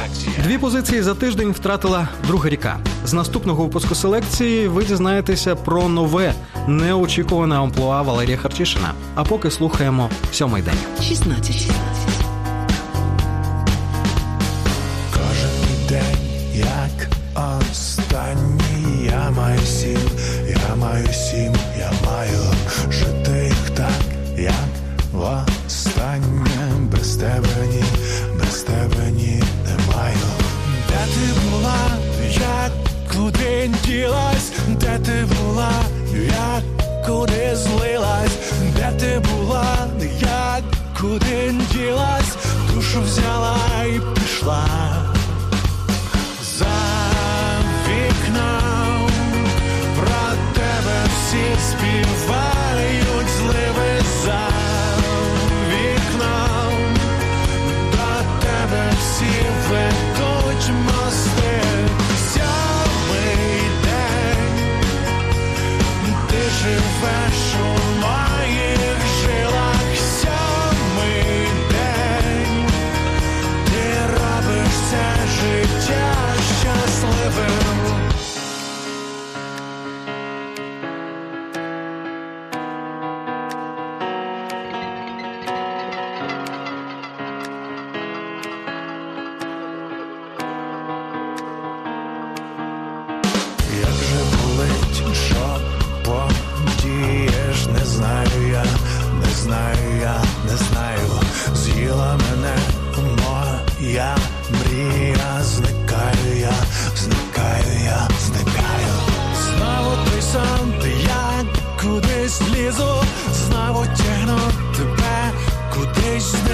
Дві 0.44 0.58
позиції 0.58 0.85
за 0.86 1.14
тиждень 1.14 1.52
втратила 1.52 2.08
друга 2.26 2.48
ріка. 2.48 2.78
З 3.04 3.12
наступного 3.12 3.62
випуску 3.64 3.94
селекції 3.94 4.68
ви 4.68 4.84
дізнаєтеся 4.84 5.54
про 5.54 5.88
нове 5.88 6.34
неочікуване 6.66 7.56
амплуа 7.56 8.02
Валерія 8.02 8.36
Харчишина. 8.36 8.92
А 9.14 9.24
поки 9.24 9.50
слухаємо 9.50 10.10
сьомий 10.32 10.62
день. 10.62 10.78
16. 11.02 11.70
Кожен 15.12 15.86
день, 15.88 16.54
як 16.54 17.08
останній, 17.34 19.04
я 19.04 19.30
маю 19.30 19.60
сім, 19.60 20.00
я 20.48 20.76
маю 20.76 21.06
сім, 21.06 21.52
я 21.78 21.92
маю 22.06 22.55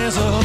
there's 0.02 0.16
a 0.16 0.41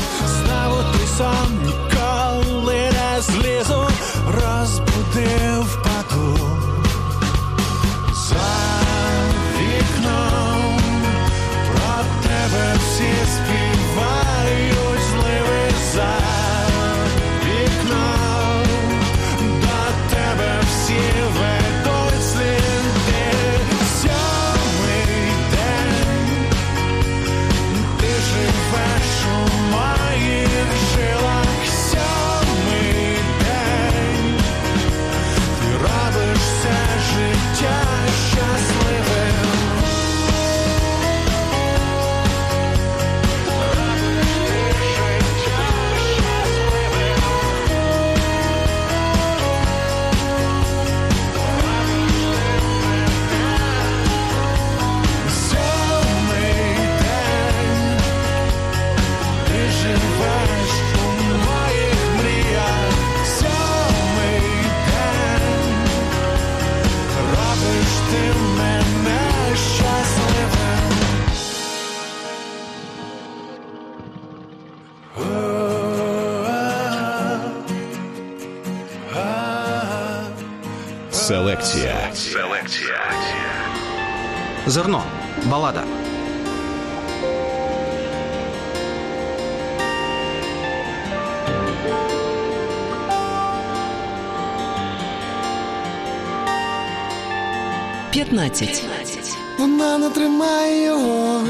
13. 98.50 99.38
Вона 99.60 99.98
не 99.98 100.10
тримає 100.10 100.84
його. 100.84 101.44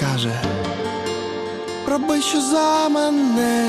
Каже, 0.00 0.40
роби, 1.88 2.20
що 2.22 2.40
заманеться. 2.40 3.62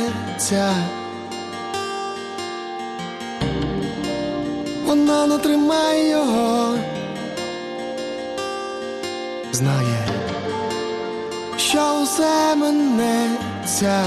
Вона 4.85 5.27
не 5.27 5.37
тримає 5.37 6.09
його. 6.09 6.77
Знає, 9.51 10.07
що 11.57 12.01
усе 12.03 12.55
минеться. 12.55 14.03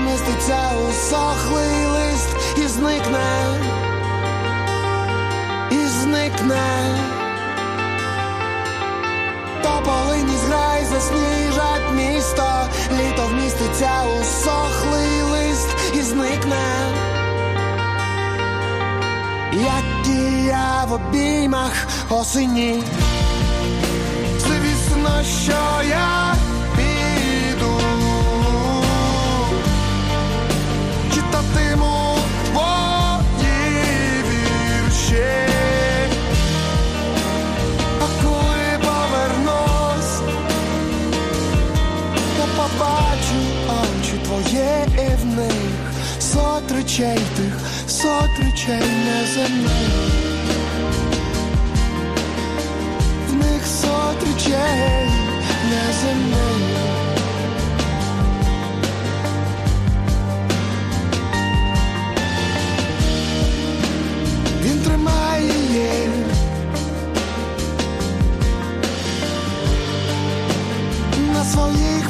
міститься 0.00 0.70
усохлий 0.88 1.86
лист 1.86 2.28
і 2.56 2.66
зникне, 2.68 3.58
і 5.70 5.86
зникне, 5.86 6.96
то 9.62 9.82
полині 9.84 10.36
зграй 10.46 10.84
засніжать 10.84 11.92
місто, 11.96 12.68
літо 12.92 13.26
вміститься 13.30 13.90
усохлий 14.20 15.22
лист 15.22 15.68
і 15.94 16.02
зникне, 16.02 16.66
як 19.52 20.06
і 20.06 20.44
я 20.44 20.84
в 20.88 20.92
обіймах 20.92 21.72
осені, 22.10 22.82
це 24.38 24.60
вісно, 24.60 25.22
що 25.44 25.88
я. 25.88 26.39
є 44.52 44.86
і 44.94 45.22
в 45.22 45.26
них. 45.26 45.90
Сот 46.20 46.72
речей 46.72 47.18
тих, 47.36 47.58
сот 47.86 48.30
речей 48.38 48.82
неземних 49.06 50.20
в 53.28 53.34
них 53.34 53.66
сот 53.66 54.22
речей 54.26 55.08
неземних 55.70 56.60
він 64.62 64.82
тримає 64.82 65.44
її 65.44 66.08
на 71.32 71.44
своїх. 71.44 72.09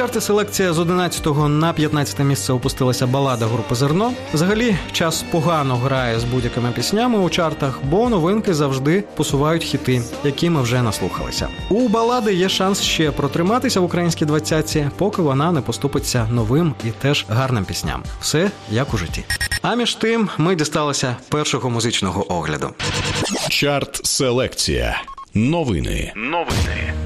Чарти 0.00 0.20
селекція 0.20 0.72
з 0.72 0.78
11 0.78 1.26
на 1.48 1.72
15 1.72 2.18
місце 2.18 2.52
опустилася 2.52 3.06
балада 3.06 3.46
групи 3.46 3.74
Зерно. 3.74 4.12
Взагалі, 4.34 4.76
час 4.92 5.24
погано 5.30 5.76
грає 5.76 6.20
з 6.20 6.24
будь-якими 6.24 6.70
піснями 6.70 7.18
у 7.18 7.30
чартах, 7.30 7.78
бо 7.84 8.08
новинки 8.08 8.54
завжди 8.54 9.04
посувають 9.16 9.64
хіти, 9.64 10.02
які 10.24 10.50
ми 10.50 10.62
вже 10.62 10.82
наслухалися. 10.82 11.48
У 11.70 11.88
балади 11.88 12.34
є 12.34 12.48
шанс 12.48 12.82
ще 12.82 13.10
протриматися 13.10 13.80
в 13.80 13.84
українській 13.84 14.24
двадцятці, 14.24 14.90
поки 14.96 15.22
вона 15.22 15.52
не 15.52 15.60
поступиться 15.60 16.28
новим 16.30 16.74
і 16.84 16.90
теж 16.90 17.26
гарним 17.28 17.64
пісням. 17.64 18.02
Все 18.20 18.50
як 18.70 18.94
у 18.94 18.96
житті. 18.96 19.24
А 19.62 19.74
між 19.74 19.94
тим 19.94 20.28
ми 20.38 20.54
дісталися 20.54 21.16
першого 21.28 21.70
музичного 21.70 22.32
огляду. 22.32 22.70
Чарт 23.48 24.06
селекція. 24.06 25.02
Новини. 25.34 26.12
Новини. 26.16 26.99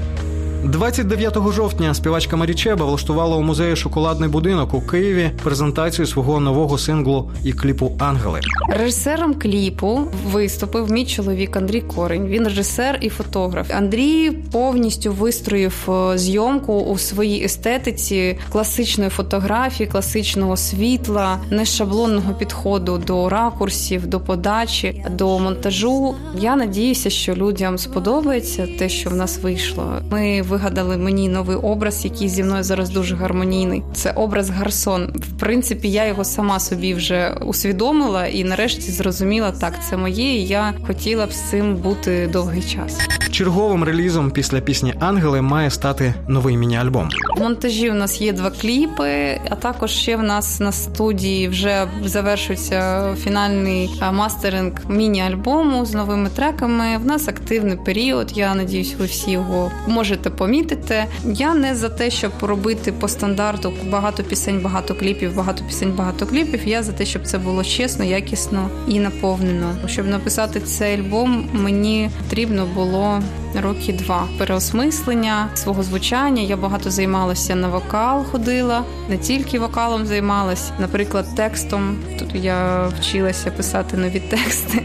29 0.65 1.51
жовтня 1.51 1.93
співачка 1.93 2.35
Марічеба 2.35 2.85
влаштувала 2.85 3.37
у 3.37 3.41
музеї 3.41 3.75
Шоколадний 3.75 4.29
будинок 4.29 4.73
у 4.73 4.81
Києві 4.81 5.31
презентацію 5.43 6.05
свого 6.05 6.39
нового 6.39 6.77
синглу 6.77 7.31
і 7.43 7.53
кліпу 7.53 7.91
Ангели. 7.99 8.39
Режисером 8.69 9.33
кліпу 9.33 9.99
виступив 10.25 10.91
мій 10.91 11.05
чоловік 11.05 11.55
Андрій 11.55 11.81
Корень. 11.81 12.27
Він 12.27 12.43
режисер 12.43 12.97
і 13.01 13.09
фотограф. 13.09 13.71
Андрій 13.77 14.31
повністю 14.31 15.11
вистроїв 15.11 15.89
е, 15.89 16.17
зйомку 16.17 16.73
у 16.73 16.97
своїй 16.97 17.43
естетиці 17.43 18.37
класичної 18.51 19.09
фотографії, 19.09 19.89
класичного 19.89 20.57
світла, 20.57 21.39
нешаблонного 21.51 22.33
підходу 22.33 22.97
до 22.97 23.29
ракурсів, 23.29 24.07
до 24.07 24.19
подачі, 24.19 25.05
до 25.11 25.39
монтажу. 25.39 26.15
Я 26.39 26.55
надіюся, 26.55 27.09
що 27.09 27.35
людям 27.35 27.77
сподобається 27.77 28.67
те, 28.79 28.89
що 28.89 29.09
в 29.09 29.15
нас 29.15 29.39
вийшло. 29.41 29.85
Ми 30.11 30.41
вигадали 30.55 30.97
мені 30.97 31.29
новий 31.29 31.57
образ, 31.57 32.05
який 32.05 32.29
зі 32.29 32.43
мною 32.43 32.63
зараз 32.63 32.89
дуже 32.89 33.15
гармонійний. 33.15 33.83
Це 33.93 34.11
образ 34.11 34.49
Гарсон. 34.49 35.13
В 35.15 35.39
принципі, 35.39 35.91
я 35.91 36.07
його 36.07 36.23
сама 36.23 36.59
собі 36.59 36.93
вже 36.93 37.37
усвідомила 37.45 38.27
і 38.27 38.43
нарешті 38.43 38.91
зрозуміла, 38.91 39.51
так 39.51 39.73
це 39.89 39.97
моє. 39.97 40.35
і 40.35 40.47
Я 40.47 40.73
хотіла 40.87 41.25
б 41.25 41.31
з 41.31 41.49
цим 41.49 41.75
бути 41.75 42.29
довгий 42.33 42.61
час. 42.63 42.97
Черговим 43.31 43.83
релізом 43.83 44.31
після 44.31 44.59
пісні 44.59 44.93
Ангели 44.99 45.41
має 45.41 45.69
стати 45.69 46.13
новий 46.27 46.57
міні-альбом. 46.57 47.09
В 47.37 47.39
монтажі 47.39 47.91
у 47.91 47.93
нас 47.93 48.21
є 48.21 48.33
два 48.33 48.49
кліпи, 48.49 49.39
а 49.49 49.55
також 49.55 49.91
ще 49.91 50.15
в 50.17 50.23
нас 50.23 50.59
на 50.59 50.71
студії 50.71 51.47
вже 51.47 51.87
завершується 52.05 53.13
фінальний 53.15 53.89
мастеринг 54.13 54.71
міні-альбому 54.89 55.85
з 55.85 55.93
новими 55.93 56.29
треками. 56.29 56.97
В 56.97 57.05
нас 57.05 57.27
активний 57.27 57.77
період. 57.85 58.31
Я 58.35 58.55
надіюсь, 58.55 58.95
ви 58.99 59.05
всі 59.05 59.31
його 59.31 59.71
можете 59.87 60.29
помітити. 60.45 61.05
Я 61.23 61.53
не 61.53 61.75
за 61.75 61.89
те, 61.89 62.09
щоб 62.09 62.31
робити 62.41 62.91
по 62.91 63.07
стандарту 63.07 63.73
багато 63.89 64.23
пісень, 64.23 64.61
багато 64.61 64.95
кліпів, 64.95 65.35
багато 65.35 65.63
пісень, 65.63 65.93
багато 65.97 66.25
кліпів. 66.25 66.67
Я 66.67 66.83
за 66.83 66.91
те, 66.91 67.05
щоб 67.05 67.27
це 67.27 67.37
було 67.37 67.63
чесно, 67.63 68.05
якісно 68.05 68.69
і 68.87 68.99
наповнено. 68.99 69.75
Щоб 69.87 70.07
написати 70.07 70.59
цей 70.59 70.99
альбом, 70.99 71.49
мені 71.53 72.09
потрібно 72.23 72.65
було. 72.75 73.21
Роки 73.63 73.93
два 73.93 74.27
переосмислення 74.37 75.49
свого 75.53 75.83
звучання. 75.83 76.41
Я 76.41 76.57
багато 76.57 76.91
займалася 76.91 77.55
на 77.55 77.67
вокал, 77.67 78.25
ходила 78.25 78.83
не 79.09 79.17
тільки 79.17 79.59
вокалом 79.59 80.05
займалась, 80.05 80.71
наприклад, 80.79 81.25
текстом. 81.35 81.97
Тут 82.19 82.35
я 82.35 82.87
вчилася 82.87 83.51
писати 83.51 83.97
нові 83.97 84.19
тексти. 84.19 84.83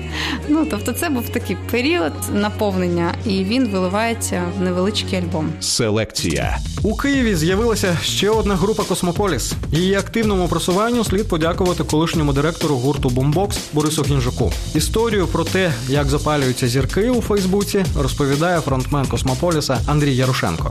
Ну 0.49 0.66
тобто, 0.70 0.92
це 0.92 1.09
був 1.09 1.29
такий 1.29 1.57
період 1.70 2.12
наповнення, 2.33 3.14
і 3.27 3.44
він 3.44 3.68
виливається 3.68 4.42
в 4.59 4.62
невеличкий 4.62 5.18
альбом. 5.18 5.39
Селекція 5.61 6.59
у 6.83 6.96
Києві 6.96 7.35
з'явилася 7.35 7.98
ще 8.03 8.31
одна 8.31 8.57
група 8.57 8.85
Космополіс. 8.85 9.53
Її 9.72 9.94
активному 9.94 10.48
просуванню 10.48 11.05
слід 11.05 11.29
подякувати 11.29 11.85
колишньому 11.85 12.33
директору 12.33 12.76
гурту 12.76 13.09
Бумбокс 13.09 13.59
Борису 13.72 14.03
Гінжуку. 14.03 14.53
Історію 14.74 15.26
про 15.26 15.44
те, 15.44 15.72
як 15.88 16.09
запалюються 16.09 16.68
зірки 16.68 17.11
у 17.11 17.20
Фейсбуці, 17.20 17.85
розповідає 17.98 18.61
фронтмен 18.61 19.07
Космополіса 19.07 19.81
Андрій 19.87 20.16
Ярушенко. 20.16 20.70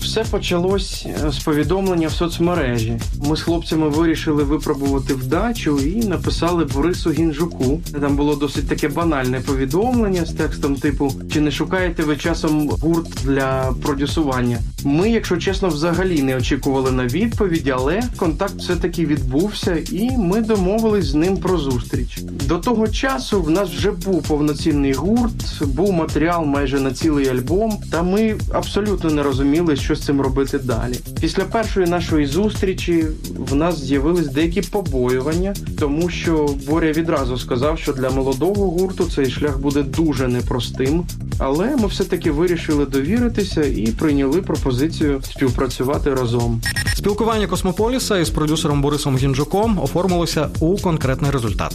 Все 0.00 0.24
почалось 0.24 1.06
з 1.28 1.38
повідомлення 1.38 2.08
в 2.08 2.12
соцмережі. 2.12 2.98
Ми 3.28 3.36
з 3.36 3.42
хлопцями 3.42 3.88
вирішили 3.88 4.44
випробувати 4.44 5.14
вдачу 5.14 5.78
і 5.78 5.94
написали 5.94 6.64
Борису 6.64 7.10
Гінжуку. 7.10 7.80
Там 8.00 8.16
було 8.16 8.36
досить 8.36 8.68
таке 8.68 8.88
банальне 8.88 9.40
повідомлення 9.40 10.24
з 10.24 10.32
текстом 10.32 10.76
типу: 10.76 11.12
Чи 11.32 11.40
не 11.40 11.50
шукаєте 11.50 12.02
ви 12.02 12.16
часом 12.16 12.68
гурт 12.68 13.08
для 13.24 13.74
продюсування? 13.82 14.58
Ми, 14.84 15.10
якщо 15.10 15.36
чесно, 15.36 15.68
взагалі 15.68 16.22
не 16.22 16.36
очікували 16.36 16.90
на 16.90 17.06
відповідь, 17.06 17.68
але 17.68 18.02
контакт 18.16 18.54
все-таки 18.58 19.06
відбувся, 19.06 19.76
і 19.92 20.10
ми 20.16 20.40
домовились 20.40 21.04
з 21.04 21.14
ним 21.14 21.36
про 21.36 21.58
зустріч. 21.58 22.18
До 22.22 22.58
того 22.58 22.88
часу 22.88 23.42
в 23.42 23.50
нас 23.50 23.68
вже 23.68 23.90
був 23.90 24.22
повноцінний 24.22 24.92
гурт, 24.92 25.62
був 25.62 25.92
матеріал 25.92 26.44
майже 26.44 26.80
на 26.80 26.92
цілий 26.92 27.28
альбом, 27.28 27.78
та 27.90 28.02
ми 28.02 28.36
абсолютно 28.52 29.10
не 29.10 29.22
розуміли, 29.22 29.76
що 29.82 29.94
з 29.94 30.00
цим 30.00 30.20
робити 30.20 30.58
далі. 30.58 30.94
Після 31.20 31.44
першої 31.44 31.86
нашої 31.86 32.26
зустрічі 32.26 33.04
в 33.38 33.54
нас 33.54 33.84
з'явились 33.84 34.26
деякі 34.26 34.60
побоювання, 34.60 35.54
тому 35.78 36.08
що 36.08 36.48
Боря 36.66 36.92
відразу 36.92 37.38
сказав, 37.38 37.78
що 37.78 37.92
для 37.92 38.10
молодого 38.10 38.70
гурту 38.70 39.04
цей 39.04 39.30
шлях 39.30 39.58
буде 39.58 39.82
дуже 39.82 40.28
непростим. 40.28 41.04
Але 41.38 41.76
ми 41.76 41.86
все-таки 41.86 42.30
вирішили 42.30 42.86
довіритися 42.86 43.62
і 43.62 43.86
прийняли 43.86 44.42
пропозицію 44.42 45.20
співпрацювати 45.22 46.14
разом. 46.14 46.60
Спілкування 46.96 47.46
Космополіса 47.46 48.18
із 48.18 48.30
продюсером 48.30 48.82
Борисом 48.82 49.16
Гінджуком 49.16 49.78
оформилося 49.78 50.50
у 50.60 50.76
конкретний 50.76 51.30
результат. 51.30 51.74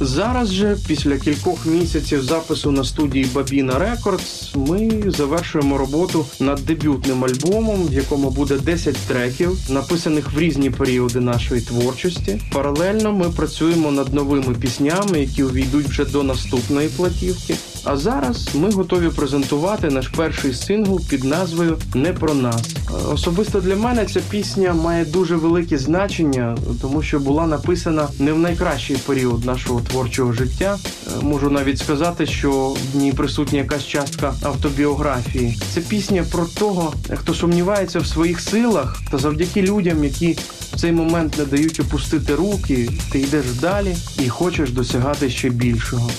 Зараз 0.00 0.52
же, 0.52 0.76
після 0.86 1.16
кількох 1.16 1.66
місяців 1.66 2.22
запису 2.22 2.70
на 2.70 2.84
студії 2.84 3.26
Бабіна 3.34 3.78
Records, 3.78 4.54
ми 4.54 5.02
завершуємо 5.06 5.78
роботу 5.78 6.26
над 6.40 6.60
дебютним 6.66 7.24
альбомом, 7.24 7.43
в 7.88 7.92
якому 7.92 8.30
буде 8.30 8.58
10 8.58 8.96
треків, 8.96 9.58
написаних 9.68 10.32
в 10.32 10.38
різні 10.38 10.70
періоди 10.70 11.20
нашої 11.20 11.60
творчості. 11.60 12.40
Паралельно 12.52 13.12
ми 13.12 13.30
працюємо 13.30 13.90
над 13.90 14.14
новими 14.14 14.54
піснями, 14.54 15.20
які 15.20 15.42
увійдуть 15.42 15.86
вже 15.86 16.04
до 16.04 16.22
наступної 16.22 16.88
платівки. 16.88 17.54
А 17.84 17.96
зараз 17.96 18.48
ми 18.54 18.70
готові 18.70 19.08
презентувати 19.08 19.88
наш 19.88 20.08
перший 20.08 20.54
сингл 20.54 21.00
під 21.08 21.24
назвою 21.24 21.78
Не 21.94 22.12
про 22.12 22.34
нас. 22.34 22.62
Особисто 23.12 23.60
для 23.60 23.76
мене 23.76 24.04
ця 24.04 24.20
пісня 24.30 24.72
має 24.72 25.04
дуже 25.04 25.36
велике 25.36 25.78
значення, 25.78 26.56
тому 26.80 27.02
що 27.02 27.18
була 27.18 27.46
написана 27.46 28.08
не 28.18 28.32
в 28.32 28.38
найкращий 28.38 28.96
період 28.96 29.44
нашого 29.44 29.80
творчого 29.80 30.32
життя. 30.32 30.78
Можу 31.22 31.50
навіть 31.50 31.78
сказати, 31.78 32.26
що 32.26 32.50
в 32.92 32.96
ній 32.96 33.12
присутня 33.12 33.58
якась 33.58 33.86
частка 33.86 34.34
автобіографії. 34.42 35.58
Це 35.74 35.80
пісня 35.80 36.24
про 36.32 36.44
того, 36.44 36.94
хто 37.14 37.34
сумнівається 37.34 37.98
в 37.98 38.06
своїх 38.06 38.40
силах, 38.40 39.00
та 39.10 39.18
завдяки 39.18 39.62
людям, 39.62 40.04
які 40.04 40.38
в 40.72 40.80
цей 40.80 40.92
момент 40.92 41.38
не 41.38 41.44
дають 41.44 41.80
опустити 41.80 42.34
руки, 42.34 42.88
ти 43.12 43.18
йдеш 43.20 43.46
далі 43.60 43.96
і 44.18 44.28
хочеш 44.28 44.70
досягати 44.70 45.30
ще 45.30 45.48
більшого. 45.48 46.10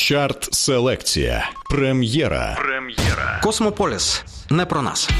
Чарт 0.00 0.54
селекція. 0.54 1.50
Прем'єра. 1.70 2.56
Прем'єра. 2.60 3.40
Космополіс 3.42 4.24
не 4.50 4.66
про 4.66 4.82
нас. 4.82 5.10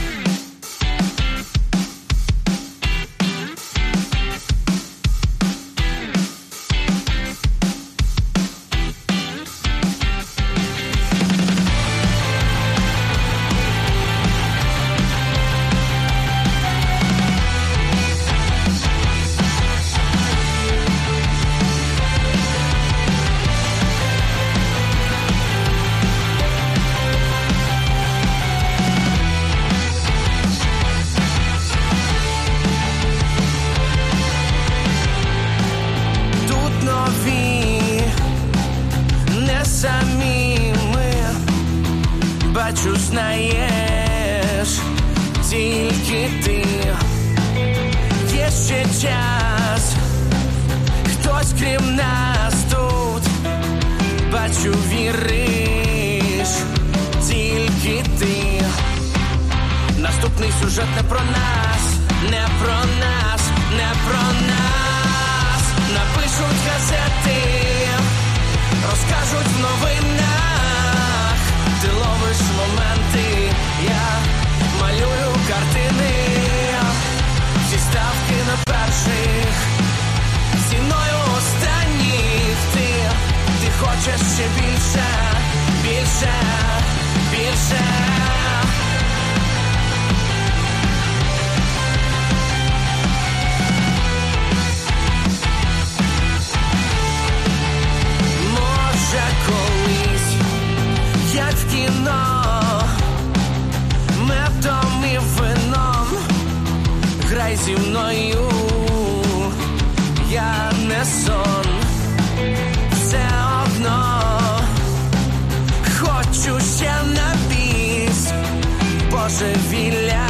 Божевілля 119.31 120.27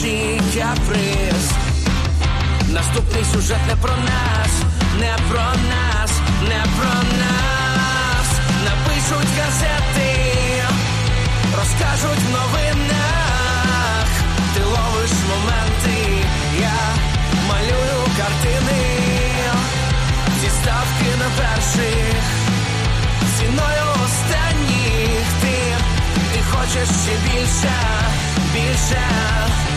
чи 0.00 0.40
каприз. 0.54 1.50
Наступний 2.68 3.24
сюжет 3.24 3.58
не 3.68 3.76
про 3.76 3.96
нас, 3.96 4.52
не 4.98 5.16
про 5.28 5.42
нас, 5.42 6.10
не 6.42 6.62
про 6.76 6.94
нас. 7.22 8.28
Напишуть 8.64 9.30
газети, 9.38 10.62
розкажуть 11.56 12.24
в 12.24 12.30
новинах. 12.30 14.08
Ти 14.54 14.60
ловиш 14.62 15.10
моменти, 15.30 16.24
я 16.60 16.78
малюю 17.48 18.04
картини, 18.16 18.82
зі 20.40 20.48
ставки 20.48 21.16
на 21.18 21.28
перших, 21.38 22.09
хочеш 26.60 26.88
ще 26.88 27.12
більше, 27.26 27.72
більше. 28.54 29.69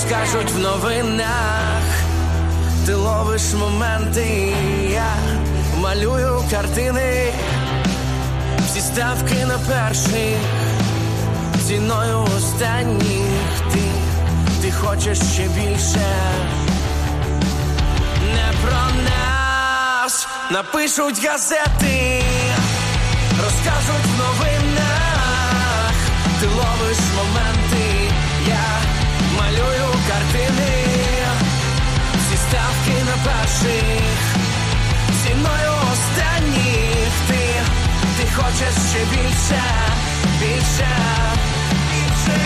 Розкажуть 0.00 0.50
в 0.50 0.58
новинах, 0.58 1.82
ти 2.86 2.94
ловиш 2.94 3.42
моменти, 3.54 4.54
я 4.92 5.14
малюю 5.76 6.42
картини, 6.50 7.32
всі 8.66 8.80
ставки 8.80 9.44
на 9.44 9.58
перших, 9.58 10.38
ціною 11.66 12.26
останніх. 12.36 13.60
Ти, 13.72 13.80
ти 14.62 14.72
хочеш 14.72 15.18
ще 15.18 15.42
більше, 15.42 16.06
не 18.34 18.52
про 18.62 18.80
нас 19.04 20.28
напишуть 20.50 21.26
газети 21.26 22.22
перших, 33.60 34.36
ціною 35.22 35.72
останніх 35.92 37.12
ти, 37.28 37.36
ти 38.18 38.32
хочеш 38.32 38.74
ще 38.90 38.98
більше, 39.10 39.62
більше, 40.40 40.88
більше. 41.90 42.40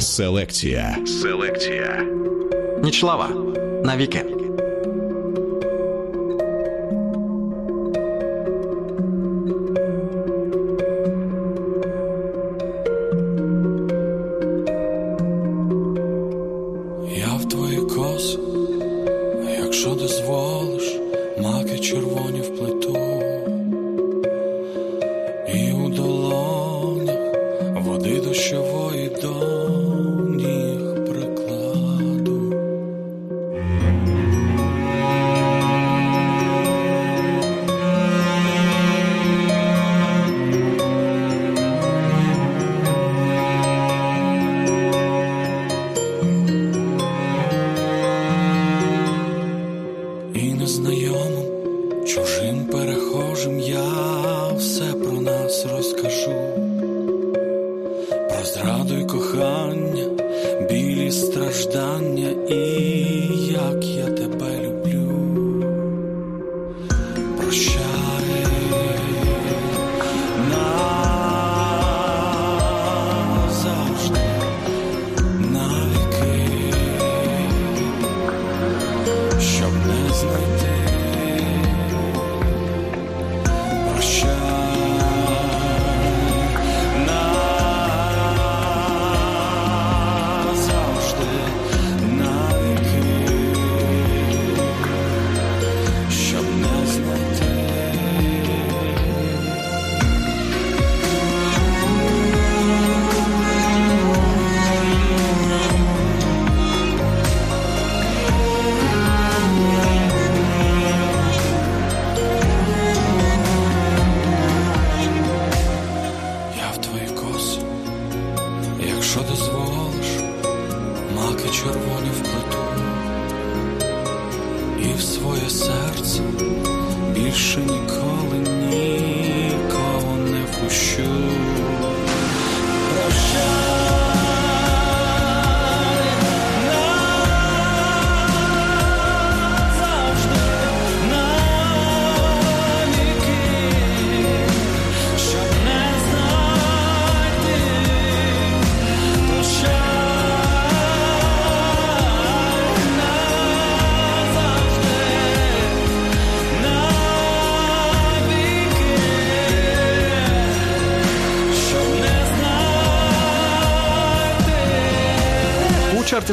Селекція. 0.00 0.96
Селекція. 1.06 2.06
Нічлава. 2.82 3.28
Навіки. 3.84 4.33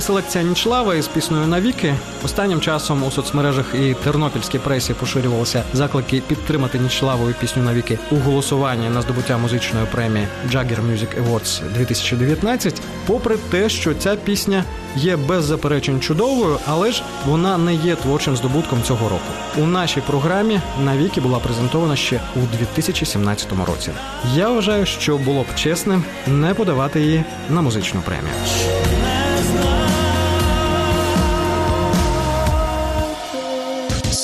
Селекція 0.01 0.43
Нічлава 0.43 0.95
із 0.95 1.07
піснею 1.07 1.47
Навіки 1.47 1.95
останнім 2.23 2.61
часом 2.61 3.03
у 3.03 3.11
соцмережах 3.11 3.65
і 3.75 3.93
тернопільській 3.93 4.59
пресі 4.59 4.93
поширювалися 4.93 5.63
заклики 5.73 6.21
підтримати 6.27 6.79
Нічлаву 6.79 7.29
і 7.29 7.33
пісню 7.33 7.63
Навіки 7.63 7.99
у 8.11 8.15
голосуванні 8.15 8.89
на 8.89 9.01
здобуття 9.01 9.37
музичної 9.37 9.85
премії 9.91 10.27
Jagger 10.47 10.91
Music 10.91 11.23
Awards 11.23 11.61
2019, 11.73 12.81
попри 13.07 13.37
те, 13.37 13.69
що 13.69 13.93
ця 13.93 14.15
пісня 14.15 14.63
є 14.95 15.17
без 15.17 15.45
заперечень 15.45 15.99
чудовою, 15.99 16.57
але 16.67 16.91
ж 16.91 17.03
вона 17.25 17.57
не 17.57 17.75
є 17.75 17.95
творчим 17.95 18.37
здобутком 18.37 18.83
цього 18.83 19.09
року. 19.09 19.31
У 19.57 19.65
нашій 19.65 20.01
програмі 20.01 20.61
Навіки 20.83 21.21
була 21.21 21.39
презентована 21.39 21.95
ще 21.95 22.21
у 22.35 22.57
2017 22.57 23.47
році. 23.67 23.91
Я 24.35 24.49
вважаю, 24.49 24.85
що 24.85 25.17
було 25.17 25.41
б 25.41 25.55
чесним 25.55 26.03
не 26.27 26.53
подавати 26.53 27.01
її 27.01 27.23
на 27.49 27.61
музичну 27.61 28.01
премію. 28.01 28.33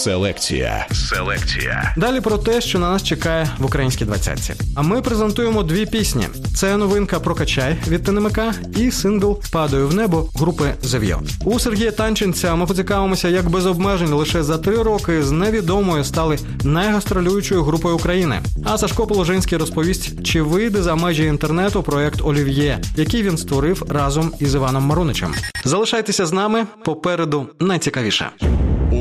Селекція. 0.08 0.88
Селекція. 0.92 1.94
Далі 1.98 2.22
про 2.22 2.38
те, 2.38 2.62
що 2.62 2.80
на 2.80 2.90
нас 2.90 3.04
чекає 3.04 3.50
в 3.58 3.66
українській 3.66 4.06
двадцятці. 4.06 4.54
А 4.76 4.82
ми 4.82 5.02
презентуємо 5.02 5.64
дві 5.64 5.86
пісні: 5.86 6.28
це 6.56 6.78
новинка 6.78 7.20
Прокачай 7.20 7.78
від 7.88 8.04
ТНМК 8.04 8.40
і 8.78 8.92
сингл 8.92 9.42
Падаю 9.52 9.88
в 9.88 9.94
небо 9.94 10.30
групи 10.36 10.74
Зев'йо. 10.82 11.22
У 11.46 11.60
Сергія 11.60 11.92
Танченця 11.92 12.56
ми 12.56 12.66
поцікавимося, 12.66 13.30
як 13.30 13.50
без 13.50 13.66
обмежень 13.66 14.14
лише 14.14 14.44
за 14.44 14.58
три 14.58 14.84
роки 14.84 15.24
з 15.24 15.32
невідомою 15.32 16.04
стали 16.04 16.40
найгастролюючою 16.64 17.64
групою 17.64 17.96
України. 17.96 18.40
А 18.64 18.78
Сашко 18.78 19.08
Положинський 19.08 19.58
розповість, 19.58 20.24
чи 20.24 20.42
вийде 20.42 20.82
за 20.82 20.96
межі 20.96 21.24
інтернету 21.24 21.84
проект 21.84 22.22
Олів'є, 22.24 22.82
який 22.96 23.24
він 23.24 23.38
створив 23.38 23.84
разом 23.90 24.34
із 24.40 24.56
Іваном 24.56 24.84
Маруничем. 24.84 25.34
Залишайтеся 25.66 26.26
з 26.26 26.32
нами 26.32 26.66
попереду 26.86 27.48
найцікавіше. 27.60 28.30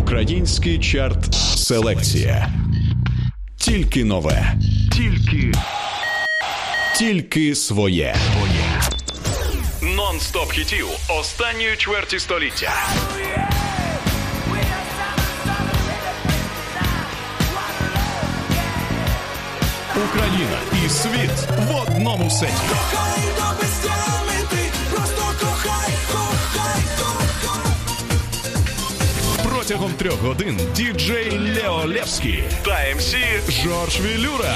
Український 0.06 0.80
чарт 0.80 1.34
Селекція. 1.56 2.50
Тільки 3.58 4.06
нове. 4.06 4.54
Тільки. 4.94 5.52
Тільки 6.98 7.56
своє. 7.56 8.16
Нон-стоп 9.82 10.52
хітів 10.52 10.88
останньої 11.20 11.76
чверті 11.78 12.20
століття. 12.20 12.74
Україна 20.10 20.58
і 20.86 20.90
світ 20.90 21.48
в 21.70 21.76
одному 21.82 22.30
сеті. 22.30 22.54
Протягом 29.67 29.93
трьох 29.93 30.21
годин 30.23 30.61
діджей 30.75 31.39
Лео 31.39 31.83
Левський 31.87 32.45
та 32.65 32.79
МС 32.97 33.17
Жорж 33.63 34.01
Вілюра. 34.01 34.55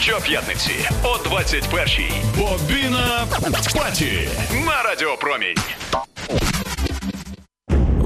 Щоп'ятниці 0.00 0.70
о 1.02 1.16
21-й. 1.16 2.12
Бобіна 2.38 3.26
Party 3.74 4.28
на 4.66 4.82
Радіопромінь. 4.82 5.56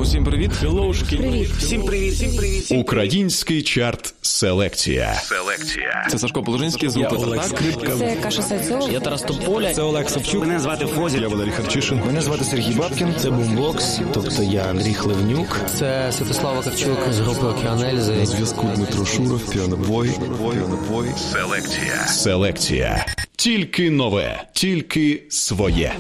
Усім 0.05 0.25
привіт, 0.25 0.53
хеллоушки. 0.53 1.17
Привіт. 1.17 1.49
Всім 1.59 1.83
привіт, 1.83 2.15
всім 2.15 2.37
привіт. 2.37 2.73
Український 2.73 3.63
чарт 3.63 4.15
Селекція. 4.23 5.15
Селекція. 5.15 6.07
Це 6.11 6.19
Сашко 6.19 6.43
Положинський 6.43 6.89
з 6.89 6.97
групи 6.97 7.17
Олег 7.17 7.45
Скрипка. 7.45 7.93
Це 7.99 8.17
Каша 8.23 8.43
Сальцова. 8.43 8.93
Я 8.93 9.01
Тарас 9.01 9.23
Тополя. 9.23 9.75
Це 9.75 9.83
Олег 9.83 10.09
Савчук. 10.09 10.41
Мене 10.47 10.61
звати 10.61 10.87
Фозі. 10.87 11.19
Я 11.19 11.29
Валерій 11.29 11.51
Харчишин. 11.51 12.01
Мене 12.07 12.21
звати 12.21 12.45
Сергій 12.45 12.75
Бабкін. 12.75 13.15
Це 13.19 13.31
Бумбокс, 13.31 14.01
тобто 14.15 14.43
я 14.43 14.63
Андрій 14.63 14.95
Хлевнюк. 14.95 15.61
Це 15.75 16.13
Святослава 16.13 16.63
Кравчук 16.63 16.99
з 17.13 17.21
групи 17.21 17.47
Океан 17.47 17.77
Ельзи. 17.77 18.13
На 18.13 18.27
зв'язку 18.27 18.69
Дмитро 18.77 19.07
Шуров, 19.07 19.51
піанобой. 19.51 20.11
Піанобой. 20.53 21.09
Селекція. 21.33 22.07
Селекція. 22.07 23.07
Тільки 23.37 23.91
нове, 23.91 24.45
тільки 24.53 25.23
своє. 25.31 25.93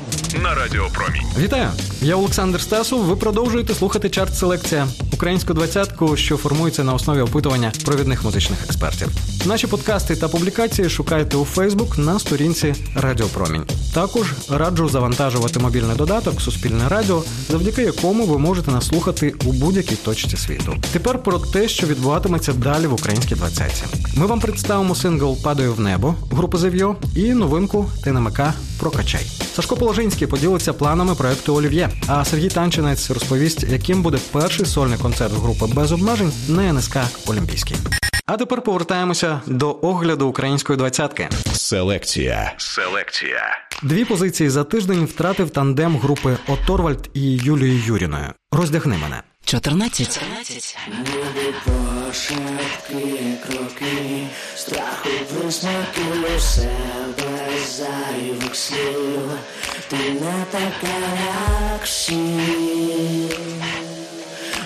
На 0.42 0.54
Радіопромінь. 0.54 1.26
Вітаю! 1.38 1.68
Я 2.02 2.16
Олександр 2.16 2.60
Стасов. 2.60 3.00
Ви 3.00 3.16
продовжуєте 3.16 3.74
слухати 3.74 3.93
чарт 3.94 4.34
селекція 4.34 4.86
українську 5.12 5.54
двадцятку, 5.54 6.16
що 6.16 6.36
формується 6.36 6.84
на 6.84 6.94
основі 6.94 7.20
опитування 7.20 7.72
провідних 7.84 8.24
музичних 8.24 8.64
експертів. 8.64 9.08
Наші 9.46 9.66
подкасти 9.66 10.16
та 10.16 10.28
публікації 10.28 10.88
шукайте 10.90 11.36
у 11.36 11.44
Фейсбук 11.44 11.98
на 11.98 12.18
сторінці 12.18 12.74
Радіопромінь. 12.96 13.64
Також 13.94 14.32
раджу 14.50 14.88
завантажувати 14.88 15.58
мобільний 15.58 15.96
додаток 15.96 16.40
Суспільне 16.40 16.88
радіо, 16.88 17.22
завдяки 17.48 17.82
якому 17.82 18.26
ви 18.26 18.38
можете 18.38 18.70
нас 18.70 18.86
слухати 18.86 19.34
у 19.44 19.52
будь-якій 19.52 19.96
точці 19.96 20.36
світу. 20.36 20.76
Тепер 20.92 21.22
про 21.22 21.38
те, 21.38 21.68
що 21.68 21.86
відбуватиметься 21.86 22.52
далі 22.52 22.86
в 22.86 22.92
українській 22.94 23.34
двадцятці. 23.34 23.84
Ми 24.16 24.26
вам 24.26 24.40
представимо 24.40 24.94
сингл 24.94 25.42
Падаю 25.42 25.74
в 25.74 25.80
небо 25.80 26.14
групи 26.30 26.58
Зев'йо 26.58 26.96
і 27.16 27.34
новинку 27.34 27.90
ТНМК 28.04 28.40
Прокачай. 28.80 29.26
Сашко 29.54 29.76
Положинський 29.76 30.26
поділиться 30.26 30.72
планами 30.72 31.14
проекту 31.14 31.54
Олів'є. 31.54 31.90
А 32.06 32.24
Сергій 32.24 32.48
Танчинець 32.48 33.10
розповість, 33.10 33.62
яким 33.62 34.02
буде 34.02 34.18
перший 34.32 34.66
сольний 34.66 34.98
концерт 34.98 35.32
групи 35.32 35.66
без 35.74 35.92
обмежень 35.92 36.32
на 36.48 36.72
НСК 36.72 36.96
Олімпійський. 37.26 37.76
А 38.26 38.36
тепер 38.36 38.62
повертаємося 38.62 39.40
до 39.46 39.78
огляду 39.82 40.26
української 40.26 40.76
двадцятки. 40.76 41.28
Селекція. 41.52 42.54
Селекція. 42.58 43.58
Дві 43.82 44.04
позиції 44.04 44.50
за 44.50 44.64
тиждень 44.64 45.04
втратив 45.04 45.50
тандем 45.50 45.98
групи 45.98 46.36
Оторвальд 46.48 47.10
і 47.14 47.20
Юлії 47.36 47.82
Юріною. 47.86 48.26
Роздягни 48.52 48.98
мене. 48.98 49.22
14. 49.44 50.20
Ніби 50.88 51.54
пошепки, 51.64 53.34
кроки, 53.46 54.26
страху 54.56 55.08
присмаки 55.28 56.00
у 56.36 56.40
себе 56.40 57.50
зайвих 57.68 58.56
слів. 58.56 59.30
Ти 59.88 59.96
не 59.96 60.44
така, 60.50 60.98
як 61.72 61.84
всі, 61.84 62.14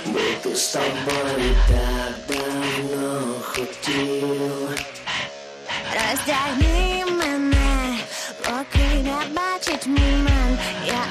бути 0.07 0.57
з 0.57 0.73
тобою 0.73 1.57
так 1.69 2.15
давно 2.29 3.35
хотів. 3.43 4.79
Роздягни 5.95 7.05
мене, 7.19 7.99
поки 8.45 8.95
не 8.95 9.19
бачить 9.35 9.87
мій 9.87 10.17
мен. 10.17 10.59
Я 10.87 11.05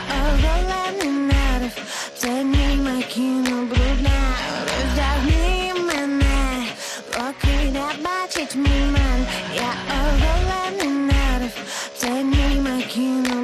кіно 3.18 3.66
брудне. 3.70 4.20
Роздягни 4.68 5.74
мене, 5.74 6.66
поки 7.12 7.72
не 7.72 8.04
бачить 8.04 8.56
мій 8.56 8.82
мен. 8.94 9.26
Я 9.56 9.74
оголений 9.98 10.88
нерв, 10.90 11.52
це 11.98 12.10
німе 12.10 12.82
кіно 12.82 13.37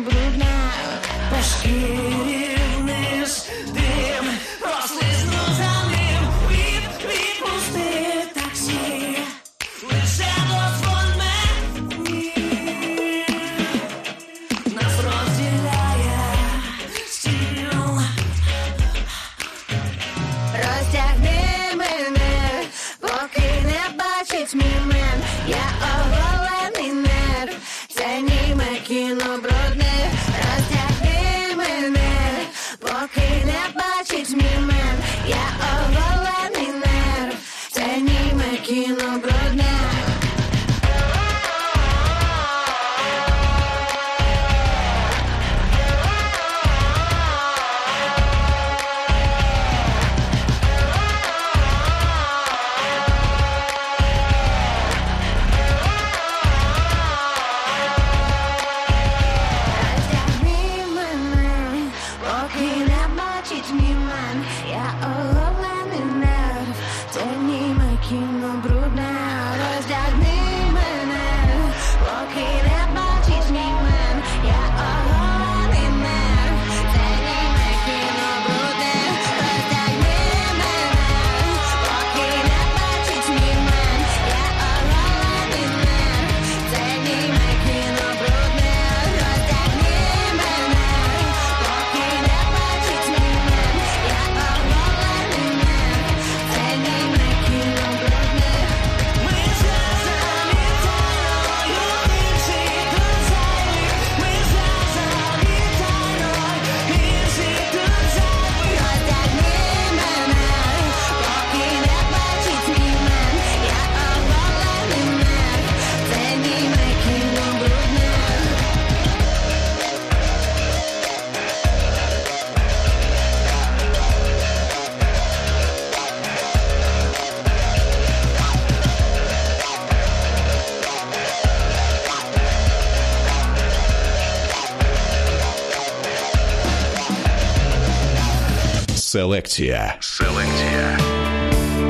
Селекція. 139.14 139.96
Селекція. 140.00 141.00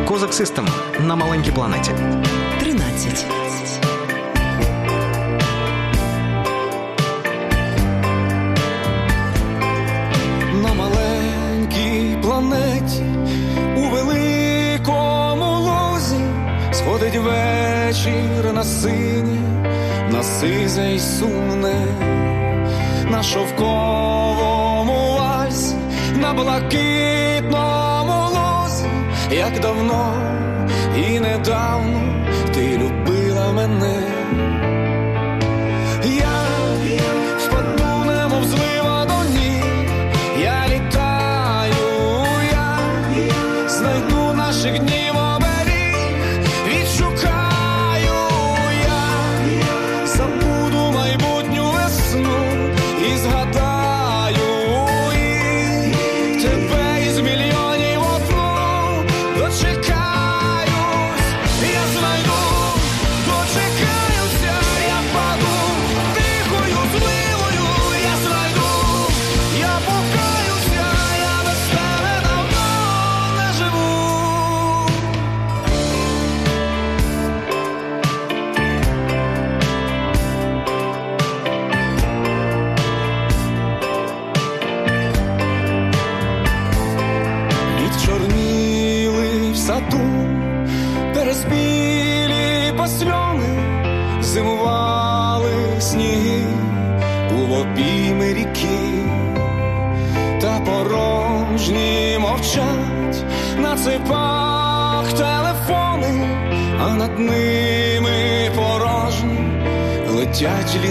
Козак 0.08 0.34
Систем 0.34 0.68
на 1.00 1.16
маленькій 1.16 1.52
планеті. 1.52 1.92
13. 2.60 3.26
на 10.64 10.74
маленькій 10.74 12.18
планеті 12.22 13.04
у 13.78 13.82
великому 13.82 15.46
лузі 15.60 16.26
сходить 16.72 17.16
вечір 17.16 18.54
на 18.54 18.64
синє, 18.64 19.70
на 20.12 20.24
сизе 20.24 20.96
й 20.96 21.00
сумне, 21.00 21.86
на 23.12 23.22
вальсі, 23.24 24.53
на 26.24 26.34
блакитному 26.34 28.20
лузі, 28.36 28.88
як 29.32 29.60
давно 29.60 30.14
і 30.98 31.20
недавно 31.20 32.02
ти 32.54 32.78
любила 32.78 33.52
мене. 33.52 34.23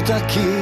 acredita 0.02 0.16
aqui. 0.16 0.61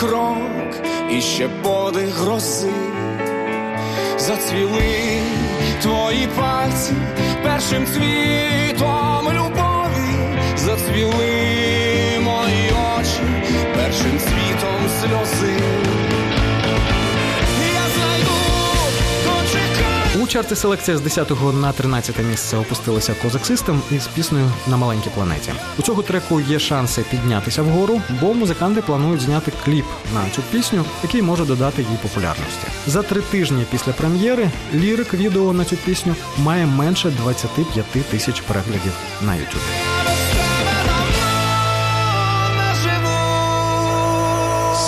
Крок, 0.00 0.86
і 1.10 1.20
ще 1.20 1.48
подих 1.48 2.08
грози. 2.08 2.70
Зацвіли 4.18 5.20
твої 5.82 6.26
пальці 6.26 6.92
першим 7.42 7.86
цвітом 7.86 9.28
любові, 9.32 10.38
зацвіли 10.56 11.35
чарті 20.36 20.54
селекція 20.54 20.96
з 20.96 21.00
10 21.00 21.30
на 21.54 21.72
13 21.72 22.24
місце 22.30 22.56
опустилася 22.56 23.14
Козак 23.22 23.46
Систем 23.46 23.82
із 23.90 24.06
піснею 24.06 24.50
на 24.66 24.76
маленькій 24.76 25.10
планеті. 25.14 25.52
У 25.78 25.82
цього 25.82 26.02
треку 26.02 26.40
є 26.40 26.58
шанси 26.58 27.04
піднятися 27.10 27.62
вгору, 27.62 28.00
бо 28.20 28.34
музиканти 28.34 28.82
планують 28.82 29.20
зняти 29.20 29.52
кліп 29.64 29.84
на 30.14 30.30
цю 30.30 30.42
пісню, 30.42 30.84
який 31.02 31.22
може 31.22 31.44
додати 31.44 31.82
їй 31.82 31.98
популярності. 32.02 32.66
За 32.86 33.02
три 33.02 33.20
тижні 33.20 33.66
після 33.70 33.92
прем'єри 33.92 34.50
лірик 34.74 35.14
відео 35.14 35.52
на 35.52 35.64
цю 35.64 35.76
пісню 35.76 36.14
має 36.38 36.66
менше 36.66 37.10
25 37.10 37.86
тисяч 38.10 38.40
переглядів 38.40 38.92
на 39.22 39.32
YouTube. 39.32 39.66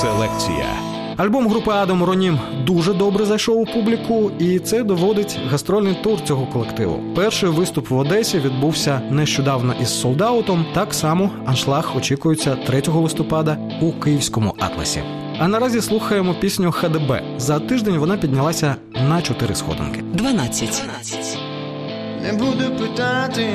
Селекція. 0.01 0.88
Альбом 1.19 1.49
групи 1.49 1.71
Адам 1.71 2.05
Ронім 2.05 2.39
дуже 2.66 2.95
добре 2.95 3.25
зайшов 3.25 3.61
у 3.61 3.64
публіку, 3.64 4.31
і 4.39 4.59
це 4.59 4.83
доводить 4.83 5.39
гастрольний 5.51 5.95
тур 6.03 6.21
цього 6.25 6.47
колективу. 6.47 7.01
Перший 7.16 7.49
виступ 7.49 7.91
в 7.91 7.97
Одесі 7.97 8.39
відбувся 8.39 9.01
нещодавно 9.11 9.75
із 9.81 10.01
солдаутом. 10.01 10.66
Так 10.75 10.95
само 10.95 11.31
аншлаг 11.47 11.97
очікується 11.97 12.57
3 12.57 12.83
листопада 12.87 13.59
у 13.81 13.93
київському 13.93 14.55
атласі. 14.59 15.03
А 15.39 15.49
наразі 15.49 15.81
слухаємо 15.81 16.35
пісню 16.35 16.73
ХДБ. 16.73 17.23
За 17.37 17.59
тиждень 17.61 17.99
вона 17.99 18.16
піднялася 18.16 18.77
на 19.09 19.23
4 19.23 19.55
сходинки. 19.55 20.03
12. 20.03 20.89
Не 22.23 22.33
буду 22.33 22.77
питати, 22.79 23.47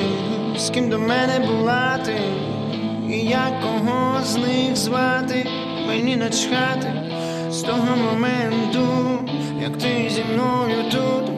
з 0.58 0.70
ким 0.70 0.90
до 0.90 0.98
мене 0.98 1.46
була 1.46 1.98
ти, 2.04 2.16
і 3.10 3.18
як 3.18 3.60
кого 3.62 4.24
з 4.24 4.36
них 4.36 4.76
звати, 4.76 5.46
мені 5.88 6.16
начхати 6.16 7.03
з 7.54 7.62
того 7.62 7.96
моменту, 7.96 8.86
як 9.62 9.78
ти 9.78 10.10
зі 10.10 10.24
мною 10.32 10.76
тут, 10.90 11.30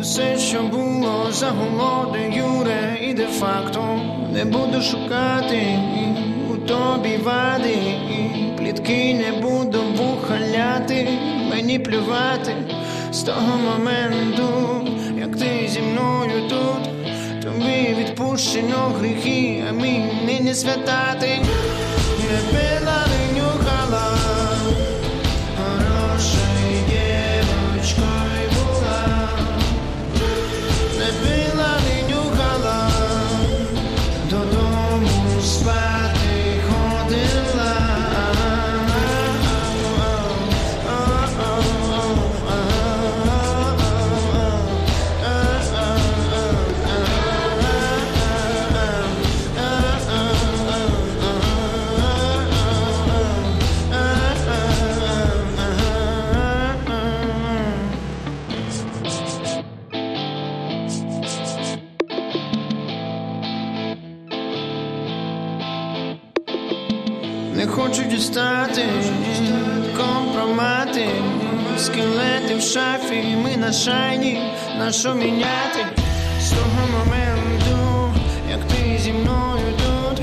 усе, 0.00 0.38
що 0.38 0.62
було 0.62 1.26
за 1.30 1.50
голодою, 1.50 2.64
ре 2.64 2.98
і 3.02 3.14
де-факто 3.14 4.00
не 4.32 4.44
буду 4.44 4.82
шукати 4.82 5.78
у 6.50 6.56
тобі 6.56 7.16
вади, 7.16 7.78
і 8.10 8.58
плітки 8.58 9.14
не 9.14 9.40
буду 9.40 9.82
вухаляти, 9.96 11.08
мені 11.50 11.78
плювати. 11.78 12.54
З 13.12 13.22
того 13.22 13.58
моменту, 13.58 14.48
як 15.18 15.36
ти 15.36 15.68
зі 15.68 15.80
мною 15.80 16.48
тут, 16.48 16.90
тобі 17.42 17.96
відпущено 17.98 18.92
гріхи, 19.00 19.64
а 19.70 19.72
мені 19.72 20.40
не 20.40 20.54
святати, 20.54 21.38
не 22.18 22.58
пила, 22.58 23.04
шафі, 72.72 73.36
ми 73.42 73.56
на 73.56 73.72
шайні, 73.72 74.40
на 74.78 74.92
що 74.92 75.14
міняти? 75.14 75.86
З 76.40 76.50
того 76.50 76.80
моменту, 76.98 78.12
як 78.50 78.60
ти 78.68 78.98
зі 78.98 79.12
мною 79.12 79.66
тут, 79.76 80.22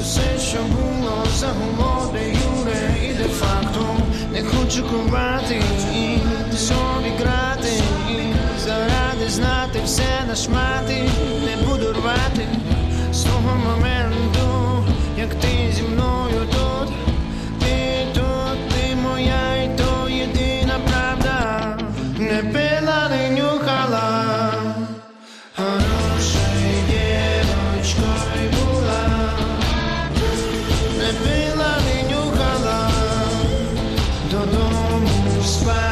усе, 0.00 0.38
що 0.48 0.58
було, 0.58 1.24
загуло, 1.36 2.10
де 2.12 2.28
юре 2.28 2.94
і 3.04 3.12
де 3.14 3.28
факто, 3.28 3.96
не 4.32 4.42
хочу 4.42 4.84
кувати 4.84 5.62
і 5.94 6.18
собі 6.56 7.10
грати, 7.18 7.82
заради 8.64 9.28
знати 9.28 9.80
все 9.84 10.24
на 10.28 10.34
шмати, 10.34 11.08
не 11.44 11.66
буду 11.66 11.92
рвати. 11.92 12.46
З 13.12 13.22
того 13.22 13.56
моменту, 13.56 14.84
як 15.18 15.34
ти 15.34 15.72
зі 15.72 15.82
мною 15.82 16.37
додому 35.48 35.87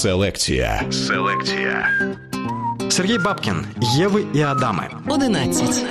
Селекція. 0.00 0.82
Селекція. 0.90 1.88
Сергій 2.88 3.18
Бабкін, 3.18 3.66
Єви 3.96 4.24
і 4.34 4.40
Адами. 4.40 4.90
11. 5.08 5.84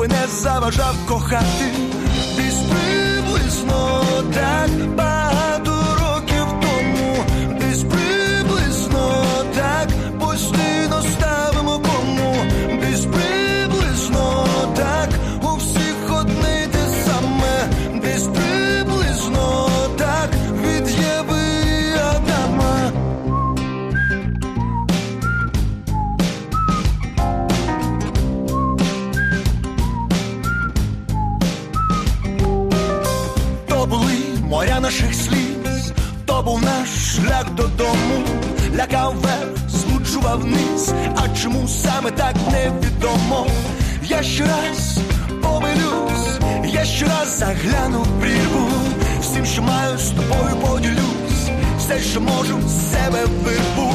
Щоби 0.00 0.08
не 0.08 0.26
заважав 0.26 0.94
кохати, 1.08 1.89
були 33.90 34.18
моря 34.48 34.80
наших 34.80 35.14
сліз, 35.14 35.92
то 36.26 36.42
був 36.42 36.62
наш 36.62 36.88
шлях 36.88 37.50
додому, 37.54 38.24
лякав 38.76 39.14
вверх, 39.14 39.68
злучував 39.68 40.40
вниз, 40.40 40.94
а 41.16 41.36
чому 41.42 41.68
саме 41.68 42.10
так 42.10 42.34
невідомо. 42.52 43.46
Я 44.02 44.22
ще 44.22 44.44
раз 44.44 44.98
помилюсь, 45.42 46.38
я 46.64 46.84
ще 46.84 47.04
раз 47.04 47.38
загляну 47.38 48.02
в 48.02 48.20
прірву, 48.20 48.68
всім, 49.20 49.46
що 49.46 49.62
маю 49.62 49.98
з 49.98 50.10
тобою 50.10 50.56
поділюсь, 50.56 51.50
все, 51.78 52.00
що 52.00 52.20
можу 52.20 52.58
з 52.68 52.92
себе 52.92 53.24
вирву, 53.44 53.94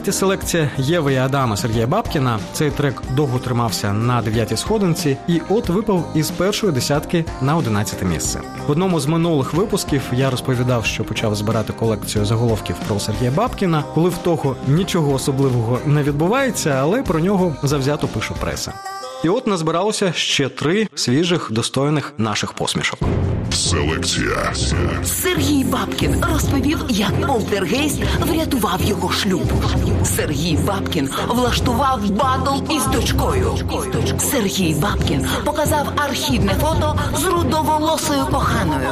Чарті 0.00 0.12
селекція 0.12 0.70
Єви 0.78 1.12
і 1.12 1.16
Адама 1.16 1.56
Сергія 1.56 1.86
Бабкіна 1.86 2.38
цей 2.52 2.70
трек 2.70 3.02
довго 3.16 3.38
тримався 3.38 3.92
на 3.92 4.22
дев'ятій 4.22 4.56
сходинці 4.56 5.16
і 5.28 5.40
от 5.48 5.68
випав 5.68 6.12
із 6.14 6.30
першої 6.30 6.72
десятки 6.72 7.24
на 7.42 7.56
одинадцяте 7.56 8.04
місце. 8.04 8.40
В 8.66 8.70
одному 8.70 9.00
з 9.00 9.06
минулих 9.06 9.54
випусків 9.54 10.02
я 10.12 10.30
розповідав, 10.30 10.84
що 10.84 11.04
почав 11.04 11.34
збирати 11.34 11.72
колекцію 11.72 12.24
заголовків 12.24 12.76
про 12.88 13.00
Сергія 13.00 13.30
Бабкіна, 13.30 13.84
коли 13.94 14.10
в 14.10 14.18
того 14.18 14.56
нічого 14.68 15.12
особливого 15.12 15.78
не 15.86 16.02
відбувається, 16.02 16.70
але 16.80 17.02
про 17.02 17.20
нього 17.20 17.56
завзято 17.62 18.08
пише 18.08 18.34
преса. 18.40 18.72
І 19.24 19.28
от 19.28 19.46
назбиралося 19.46 20.12
ще 20.12 20.48
три 20.48 20.88
свіжих 20.94 21.48
достойних 21.50 22.12
наших 22.18 22.52
посмішок. 22.52 22.98
Селекція. 23.52 24.52
Сергій 25.04 25.64
Бабкін 25.64 26.24
розповів, 26.32 26.84
як 26.88 27.26
полтергейст 27.26 28.00
врятував 28.20 28.82
його 28.82 29.12
шлюб. 29.12 29.52
Сергій 30.04 30.58
Бабкін 30.66 31.10
влаштував 31.28 32.10
батл 32.10 32.72
із 32.74 32.86
дочкою. 32.86 33.54
Сергій 34.18 34.74
Бабкін 34.74 35.26
показав 35.44 35.92
архівне 35.96 36.54
фото 36.60 36.98
з 37.20 37.24
рудоволосою 37.24 38.24
коханою. 38.26 38.88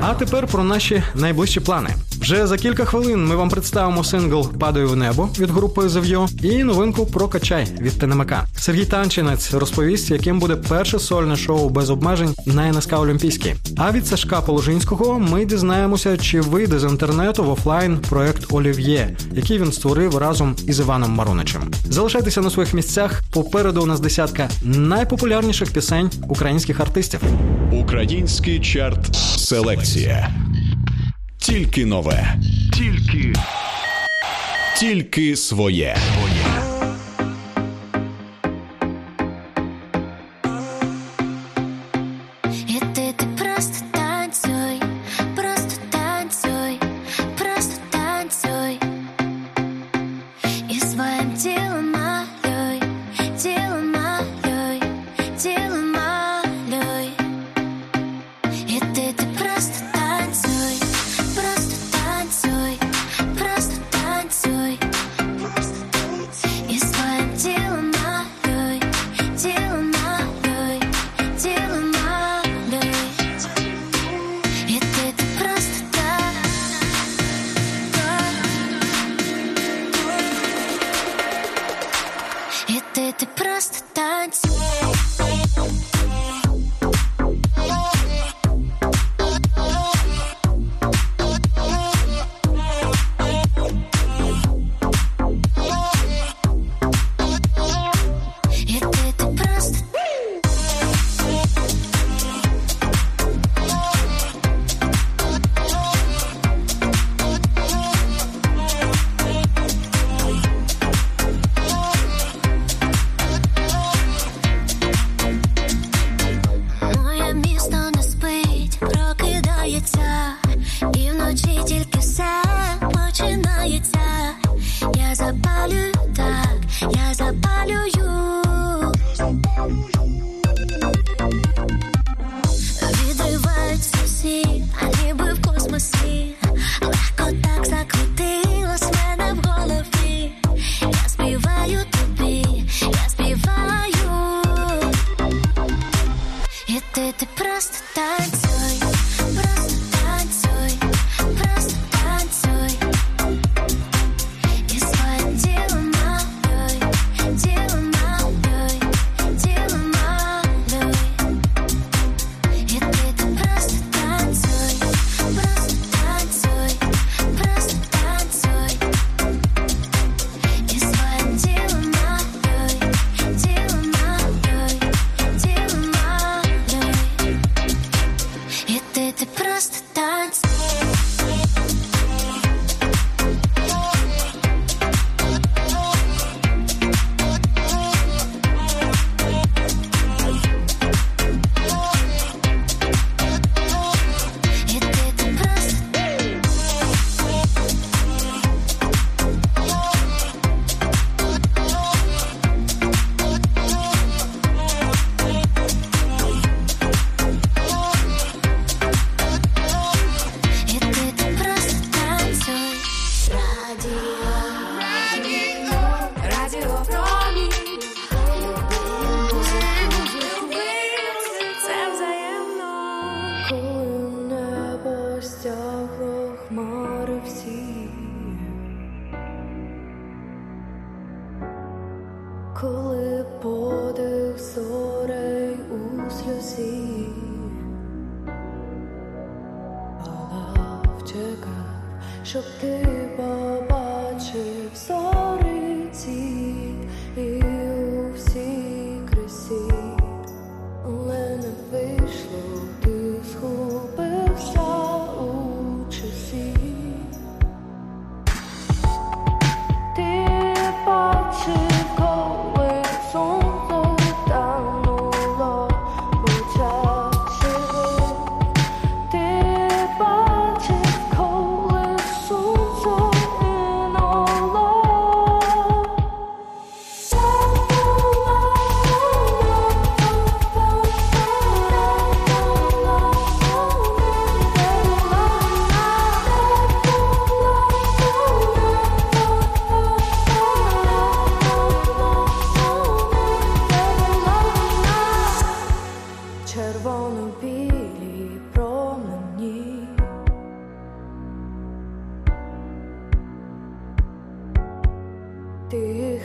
А 0.00 0.14
тепер 0.14 0.46
про 0.46 0.64
наші 0.64 1.02
найближчі 1.14 1.60
плани. 1.60 1.90
Вже 2.22 2.46
за 2.46 2.56
кілька 2.56 2.84
хвилин 2.84 3.26
ми 3.26 3.36
вам 3.36 3.48
представимо 3.48 4.04
сингл 4.04 4.52
Падаю 4.58 4.88
в 4.88 4.96
небо 4.96 5.28
від 5.38 5.50
групи 5.50 5.88
Зев'йо 5.88 6.28
і 6.42 6.64
новинку 6.64 7.06
про 7.06 7.28
качай 7.28 7.66
від 7.80 7.98
ТНМК. 7.98 8.32
Сергій 8.56 8.84
Танчинець 8.84 9.54
розповість, 9.54 10.10
яким 10.10 10.38
буде 10.38 10.56
перше 10.56 10.98
сольне 10.98 11.36
шоу 11.36 11.68
без 11.68 11.90
обмежень 11.90 12.34
на 12.46 12.72
НСК 12.72 12.92
Олімпійській. 12.92 13.54
А 13.76 13.92
від 13.92 14.06
Сашка 14.06 14.40
Положинського 14.40 15.18
ми 15.18 15.44
дізнаємося, 15.44 16.16
чи 16.16 16.40
вийде 16.40 16.78
з 16.78 16.84
інтернету 16.84 17.44
в 17.44 17.50
офлайн 17.50 17.98
проект 18.08 18.52
Олів'є, 18.52 19.16
який 19.32 19.58
він 19.58 19.72
створив 19.72 20.18
разом 20.18 20.56
із 20.66 20.80
Іваном 20.80 21.12
Маруничем. 21.12 21.62
Залишайтеся 21.90 22.40
на 22.40 22.50
своїх 22.50 22.74
місцях. 22.74 23.22
Попереду 23.32 23.82
у 23.82 23.86
нас 23.86 24.00
десятка 24.00 24.48
найпопулярніших 24.62 25.72
пісень 25.72 26.10
українських 26.28 26.80
артистів. 26.80 27.20
Український 27.72 28.60
чарт 28.60 29.16
Селекція. 29.36 30.30
Тільки 31.42 31.86
нове. 31.86 32.34
Тільки. 32.74 33.32
Тільки 34.78 35.36
своє. 35.36 35.96
І 36.28 36.41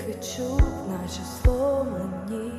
відчув, 0.07 0.61
наче 0.89 1.21
сломлені. 1.41 2.56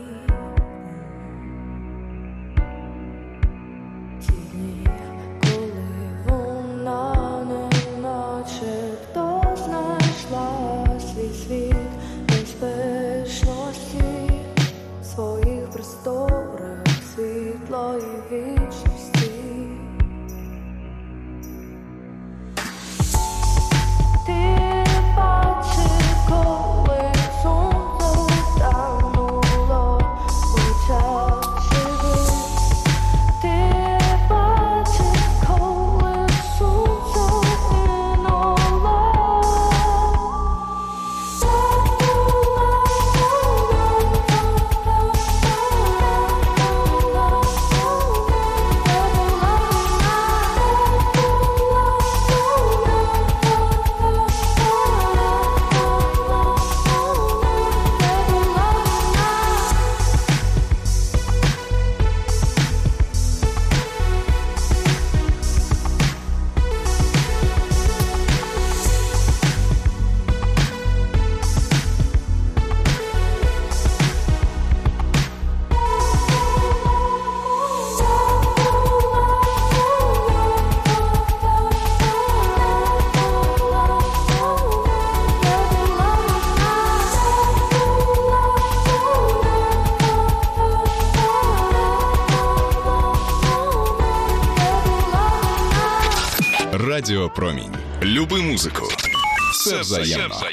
Радіо 99.79 100.29
Промінь. 100.29 100.48